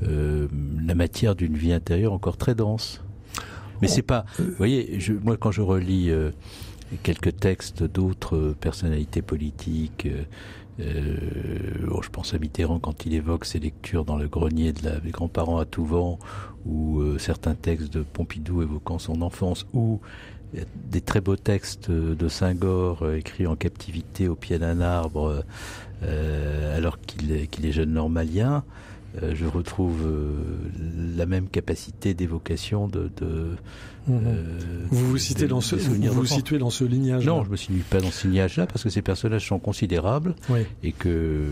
[0.00, 3.02] la matière d'une vie intérieure encore très dense.
[3.82, 6.10] Mais c'est pas, vous voyez, je, moi quand je relis
[7.02, 10.08] quelques textes d'autres personnalités politiques,
[10.80, 14.84] euh, oh, je pense à Mitterrand quand il évoque ses lectures dans le grenier de
[14.84, 16.18] la, des grands-parents à tout vent,
[16.66, 20.00] ou certains textes de Pompidou évoquant son enfance, ou
[20.90, 25.44] des très beaux textes de Saint-Gore euh, écrits en captivité au pied d'un arbre
[26.02, 28.64] euh, alors qu'il est, jeune normalien.
[29.22, 30.02] Euh, je retrouve
[31.16, 33.10] la même capacité d'évocation de,
[34.08, 34.20] mhm.
[34.90, 37.84] vous vous citez dans ce vous vous situez dans ce lignage non je me situe
[37.88, 40.34] pas dans ce lignage là parce que ces personnages sont considérables
[40.82, 41.44] et que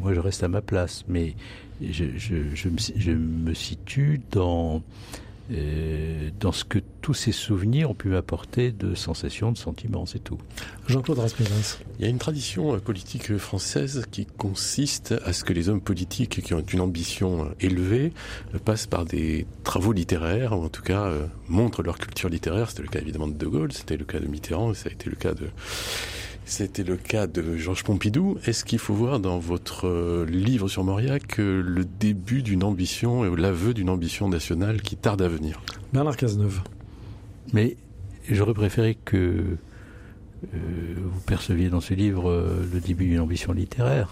[0.00, 1.04] moi je reste à ma place.
[1.08, 1.34] Mais
[1.80, 4.78] je, je me situe dans euh,
[6.38, 10.38] dans ce que tous ces souvenirs ont pu m'apporter de sensations, de sentiments, c'est tout.
[10.86, 11.78] Jean-Claude Raspézens.
[11.98, 15.80] Il y a une tradition euh, politique française qui consiste à ce que les hommes
[15.80, 18.12] politiques qui ont une ambition euh, élevée
[18.64, 21.12] passent par des travaux littéraires, ou en tout cas
[21.48, 22.70] montrent leur culture littéraire.
[22.70, 25.10] C'était le cas évidemment de De Gaulle, c'était le cas de Mitterrand, ça a été
[25.10, 25.48] le cas de
[26.50, 28.36] c'était le cas de Georges Pompidou.
[28.44, 33.24] Est-ce qu'il faut voir dans votre euh, livre sur Mauriac euh, le début d'une ambition
[33.24, 35.60] et l'aveu d'une ambition nationale qui tarde à venir?
[35.92, 36.60] Bernard Cazeneuve.
[37.52, 37.76] Mais
[38.28, 39.56] j'aurais préféré que euh,
[40.96, 44.08] vous perceviez dans ce livre le début d'une ambition littéraire.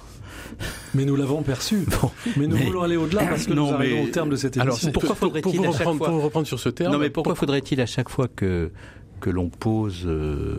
[0.95, 1.87] Mais nous l'avons perçu.
[2.37, 4.89] mais nous voulons aller au-delà parce que nous arrivons au terme de cette émission.
[4.89, 8.71] Alors, pourquoi faudrait-il reprendre, sur ce terme Non, mais pourquoi faudrait-il à chaque fois que
[9.21, 10.59] que l'on pose, euh,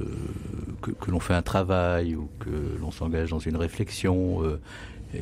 [0.82, 2.50] que, l'on fait un travail ou que
[2.80, 4.60] l'on s'engage dans une réflexion euh,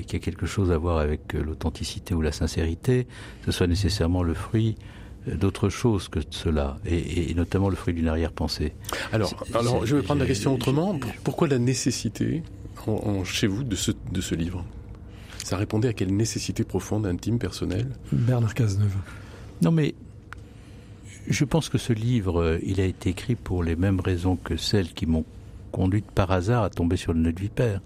[0.06, 3.08] qui a quelque chose à voir avec euh, l'authenticité ou la sincérité,
[3.46, 4.76] ce soit nécessairement le fruit
[5.28, 8.74] d'autre chose que cela, et, notamment le fruit d'une arrière-pensée.
[9.12, 10.98] Alors, alors je vais prendre la question autrement.
[11.26, 12.44] Pourquoi la nécessité
[13.26, 14.64] chez vous de ce, de ce livre?
[15.44, 17.90] Ça répondait à quelle nécessité profonde, intime, personnelle?
[18.14, 18.96] Bernard Cazeneuve.
[19.62, 19.96] Non mais
[21.30, 24.58] je pense que ce livre, euh, il a été écrit pour les mêmes raisons que
[24.58, 25.26] celles qui m'ont
[25.72, 27.82] conduite par hasard à tomber sur le nœud de vipère.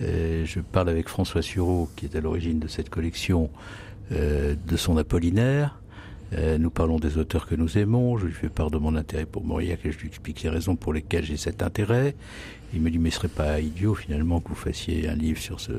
[0.00, 3.50] Euh, je parle avec François Sureau, qui est à l'origine de cette collection,
[4.12, 5.80] euh, de son Apollinaire.
[6.58, 8.18] nous parlons des auteurs que nous aimons.
[8.18, 10.76] Je lui fais part de mon intérêt pour Mauriac et je lui explique les raisons
[10.76, 12.14] pour lesquelles j'ai cet intérêt.
[12.74, 15.60] Il me dit mais ce serait pas idiot finalement que vous fassiez un livre sur
[15.60, 15.72] ce,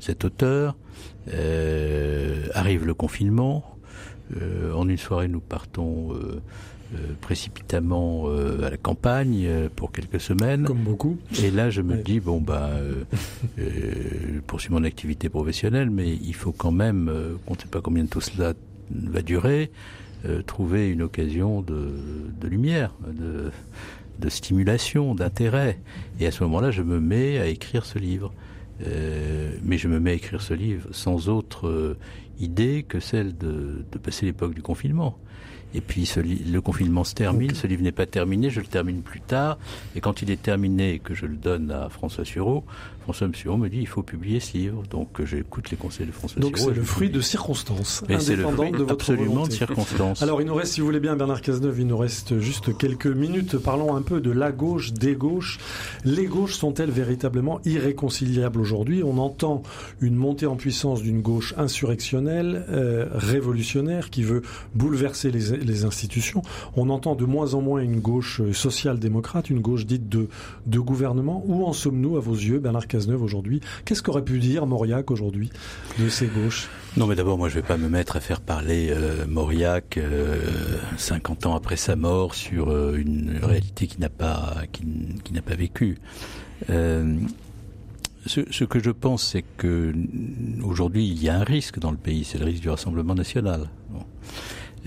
[0.00, 0.76] cet auteur.
[2.54, 3.75] arrive le confinement.
[4.36, 6.40] Euh, en une soirée, nous partons euh,
[6.94, 10.64] euh, précipitamment à la campagne pour quelques semaines.
[10.64, 11.18] Comme beaucoup.
[11.42, 12.70] Et là, je me dis bon bah,
[13.56, 17.10] je poursuis mon activité professionnelle, mais il faut quand même,
[17.46, 18.54] on ne sait pas combien de tout cela
[18.90, 19.70] va durer,
[20.46, 21.90] trouver une occasion de,
[22.40, 23.50] de lumière, de,
[24.18, 25.78] de stimulation, d'intérêt.
[26.20, 28.32] Et à ce moment-là, je me mets à écrire ce livre.
[28.86, 31.96] Euh, mais je me mets à écrire ce livre sans autre euh,
[32.40, 35.18] idée que celle de, de passer l'époque du confinement.
[35.74, 39.02] Et puis ce le confinement se termine, ce livre n'est pas terminé, je le termine
[39.02, 39.58] plus tard.
[39.94, 42.64] Et quand il est terminé et que je le donne à François Sureau,
[43.12, 44.82] Sureau me dit il faut publier ce livre.
[44.90, 48.92] Donc j'écoute les conseils de François Donc c'est le fruit de circonstances, indépendantes de votre
[48.92, 50.22] absolument de circonstances.
[50.22, 53.06] Alors il nous reste, si vous voulez bien, Bernard Cazeneuve, il nous reste juste quelques
[53.06, 53.56] minutes.
[53.58, 55.58] Parlons un peu de la gauche, des gauches.
[56.04, 59.02] Les gauches sont-elles véritablement irréconciliables aujourd'hui?
[59.02, 59.62] On entend
[60.00, 64.42] une montée en puissance d'une gauche insurrectionnelle, euh, révolutionnaire, qui veut
[64.74, 66.42] bouleverser les les institutions.
[66.76, 70.28] On entend de moins en moins une gauche social-démocrate, une gauche dite de,
[70.66, 71.42] de gouvernement.
[71.46, 75.50] Où en sommes-nous, à vos yeux, Bernard Cazeneuve, aujourd'hui Qu'est-ce qu'aurait pu dire Mauriac aujourd'hui
[75.98, 76.68] de ces gauches?
[76.96, 79.98] Non, mais d'abord, moi, je ne vais pas me mettre à faire parler euh, Mauriac
[80.96, 85.42] 50 euh, ans après sa mort sur euh, une réalité qui n'a pas, qui, n'a
[85.42, 85.98] pas vécu.
[88.26, 89.94] Ce, que je pense, c'est que
[90.64, 93.68] aujourd'hui, il y a un risque dans le pays, c'est le risque du Rassemblement national.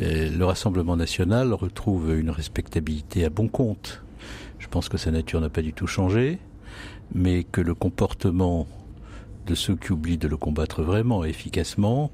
[0.01, 4.01] Euh, le Rassemblement national retrouve une respectabilité à bon compte.
[4.59, 6.39] Je pense que sa nature n'a pas du tout changé,
[7.13, 8.67] mais que le comportement
[9.47, 12.11] de ceux qui oublient de le combattre vraiment efficacement,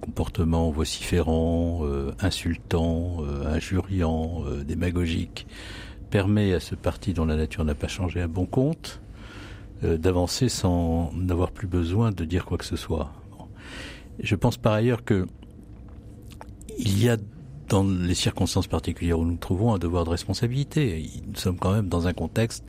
[0.00, 5.46] comportement vociférant, euh, insultant, euh, injuriant, démagogique,
[6.10, 9.00] permet à ce parti dont la nature n'a pas changé à bon compte
[9.82, 13.12] d'avancer sans n'avoir plus besoin de dire quoi que ce soit.
[14.18, 15.28] Je pense par ailleurs que
[16.78, 17.16] il y a
[17.68, 21.10] dans les circonstances particulières où nous nous trouvons, un devoir de responsabilité.
[21.26, 22.64] Nous sommes quand même dans un contexte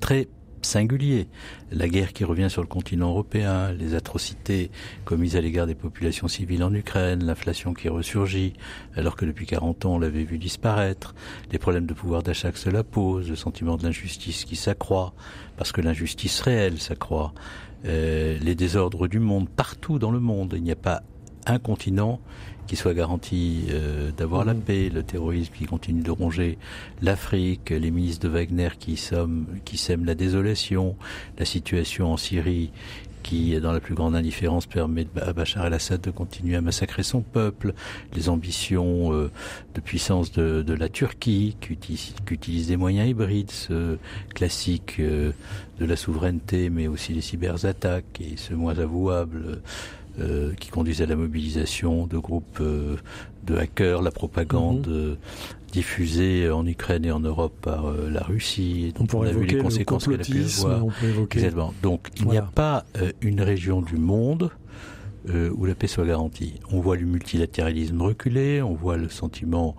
[0.00, 0.28] très
[0.66, 1.28] singulier.
[1.70, 4.70] La guerre qui revient sur le continent européen, les atrocités
[5.04, 8.54] commises à l'égard des populations civiles en Ukraine, l'inflation qui ressurgit
[8.96, 11.14] alors que depuis 40 ans on l'avait vu disparaître,
[11.50, 15.14] les problèmes de pouvoir d'achat que cela pose, le sentiment de l'injustice qui s'accroît,
[15.56, 17.32] parce que l'injustice réelle s'accroît,
[17.84, 21.02] euh, les désordres du monde, partout dans le monde, il n'y a pas
[21.46, 22.20] un continent
[22.66, 24.60] qui soit garanti euh, d'avoir la mmh.
[24.60, 26.58] paix, le terrorisme qui continue de ronger
[27.00, 30.96] l'Afrique, les ministres de Wagner qui, somment, qui sèment la désolation,
[31.38, 32.70] la situation en Syrie
[33.22, 37.22] qui, dans la plus grande indifférence, permet à Bachar el-Assad de continuer à massacrer son
[37.22, 37.72] peuple,
[38.14, 39.30] les ambitions euh,
[39.74, 43.96] de puissance de, de la Turquie, qui utilise, qui utilise, des moyens hybrides, ce
[44.34, 45.32] classique euh,
[45.78, 49.56] de la souveraineté, mais aussi les cyberattaques, et ce moins avouable euh,
[50.58, 52.96] qui conduisent à la mobilisation de groupes euh,
[53.44, 55.14] de hackers, la propagande euh,
[55.72, 58.92] diffusée en Ukraine et en Europe par la Russie.
[58.94, 61.72] Donc on, a vu les conséquences qu'elle a pu avoir.
[61.82, 62.84] Donc il n'y a pas
[63.22, 64.50] une région du monde
[65.26, 66.60] où la paix soit garantie.
[66.70, 69.74] On voit le multilatéralisme reculer, on voit le sentiment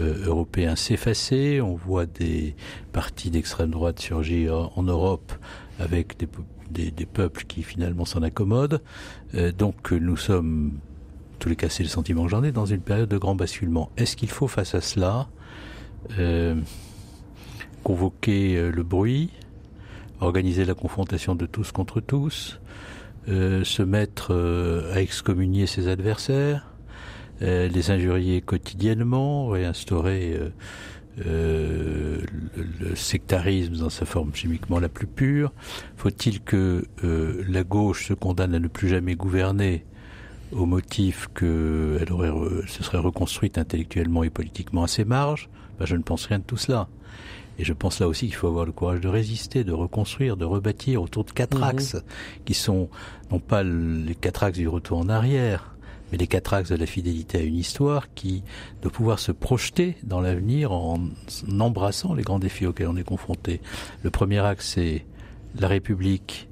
[0.00, 2.56] européen s'effacer, on voit des
[2.92, 5.32] partis d'extrême droite surgir en Europe
[5.78, 6.26] avec des
[6.70, 8.82] des, peuples qui finalement s'en accommodent.
[9.34, 10.78] Euh, donc nous sommes,
[11.38, 13.90] tous les cas c'est le sentiment que j'en ai, dans une période de grand basculement.
[13.96, 15.28] Est-ce qu'il faut face à cela
[16.18, 16.54] euh,
[17.84, 19.30] convoquer euh, le bruit,
[20.20, 22.60] organiser la confrontation de tous contre tous,
[23.26, 24.32] se mettre
[24.94, 26.72] à excommunier ses adversaires,
[27.42, 30.40] les injurier quotidiennement, réinstaurer
[31.26, 32.20] euh,
[32.80, 35.52] le, sectarisme dans sa forme chimiquement la plus pure
[35.96, 39.84] Faut-il que euh, la gauche se condamne à ne plus jamais gouverner
[40.52, 42.32] au motif qu'elle aurait
[42.66, 45.48] se serait reconstruite intellectuellement et politiquement à ses marges?
[45.78, 46.88] Ben, Je ne pense rien de tout cela.
[47.58, 50.44] Et je pense là aussi qu'il faut avoir le courage de résister, de reconstruire, de
[50.44, 51.64] rebâtir autour de quatre mhm.
[51.64, 51.96] axes
[52.44, 52.88] qui sont
[53.30, 55.74] non pas les quatre axes du retour en arrière,
[56.10, 58.42] mais les quatre axes de la fidélité à une histoire qui
[58.82, 61.00] doit pouvoir se projeter dans l'avenir en
[61.60, 63.60] embrassant les grands défis auxquels on est confronté.
[64.02, 65.04] Le premier axe, c'est
[65.58, 66.48] la République,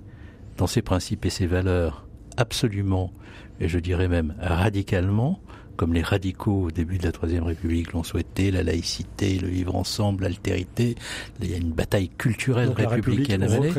[0.57, 3.13] dans ses principes et ses valeurs, absolument,
[3.61, 5.41] et je dirais même radicalement,
[5.77, 9.77] comme les radicaux au début de la Troisième République l'ont souhaité, la laïcité, le vivre
[9.77, 10.97] ensemble, l'altérité.
[11.41, 13.73] Il y a une bataille culturelle républicaine à mener.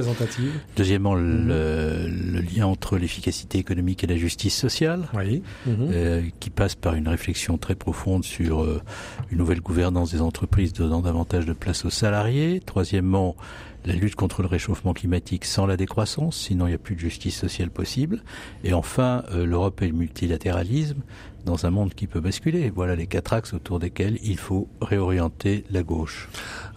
[0.75, 1.47] Deuxièmement, mhm.
[1.47, 5.41] le, lien entre l'efficacité économique et la justice sociale, oui.
[5.67, 6.31] euh, mhm.
[6.39, 8.81] qui passe par une réflexion très profonde sur euh,
[9.31, 12.61] une nouvelle gouvernance des entreprises donnant davantage de place aux salariés.
[12.65, 13.35] Troisièmement,
[13.87, 16.99] la lutte contre le réchauffement climatique sans la décroissance, sinon il n'y a plus de
[16.99, 18.21] justice sociale possible.
[18.63, 21.01] Et enfin, euh, l'Europe et le multilatéralisme,
[21.45, 22.69] dans un monde qui peut basculer.
[22.73, 26.29] Voilà les quatre axes autour desquels il faut réorienter la gauche.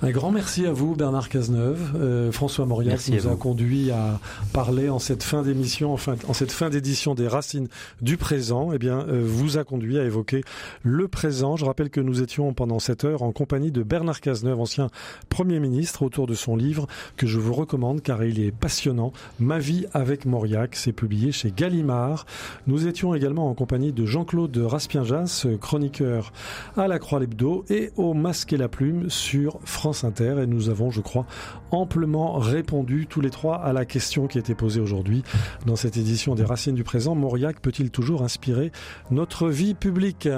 [0.03, 1.93] Un grand merci à vous, Bernard Cazeneuve.
[1.95, 4.19] Euh, François Mauriac nous a conduit à
[4.53, 7.69] parler en cette fin d'émission, enfin, en cette fin d'édition des Racines
[8.01, 8.73] du présent.
[8.73, 10.43] Eh bien, euh, vous a conduit à évoquer
[10.83, 11.57] le présent.
[11.57, 14.89] Je rappelle que nous étions pendant cette heure en compagnie de Bernard Cazeneuve, ancien
[15.29, 16.87] Premier ministre, autour de son livre
[17.17, 19.13] que je vous recommande car il est passionnant.
[19.39, 22.27] Ma vie avec Mauriac, c'est publié chez Gallimard.
[22.67, 26.33] Nous étions également en compagnie de Jean-Claude Raspienjas, chroniqueur
[26.77, 30.69] à la Croix Lebdo et au Masque et la Plume sur France Inter et nous
[30.69, 31.27] avons, je crois,
[31.71, 35.23] amplement répondu tous les trois à la question qui était posée aujourd'hui
[35.67, 37.15] dans cette édition des Racines du présent.
[37.15, 38.73] Mauriac peut-il toujours inspirer
[39.11, 40.29] notre vie publique?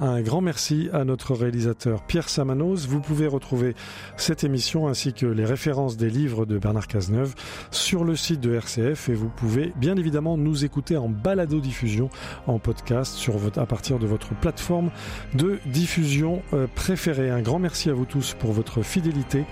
[0.00, 2.86] Un grand merci à notre réalisateur Pierre Samanos.
[2.86, 3.74] Vous pouvez retrouver
[4.16, 7.34] cette émission ainsi que les références des livres de Bernard Cazeneuve
[7.70, 12.10] sur le site de RCF et vous pouvez bien évidemment nous écouter en balado-diffusion
[12.46, 14.90] en podcast sur votre, à partir de votre plateforme
[15.34, 17.30] de diffusion euh, préférée.
[17.30, 19.44] Un grand merci à vous tous pour votre fidélité.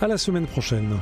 [0.00, 0.96] À la semaine prochaine.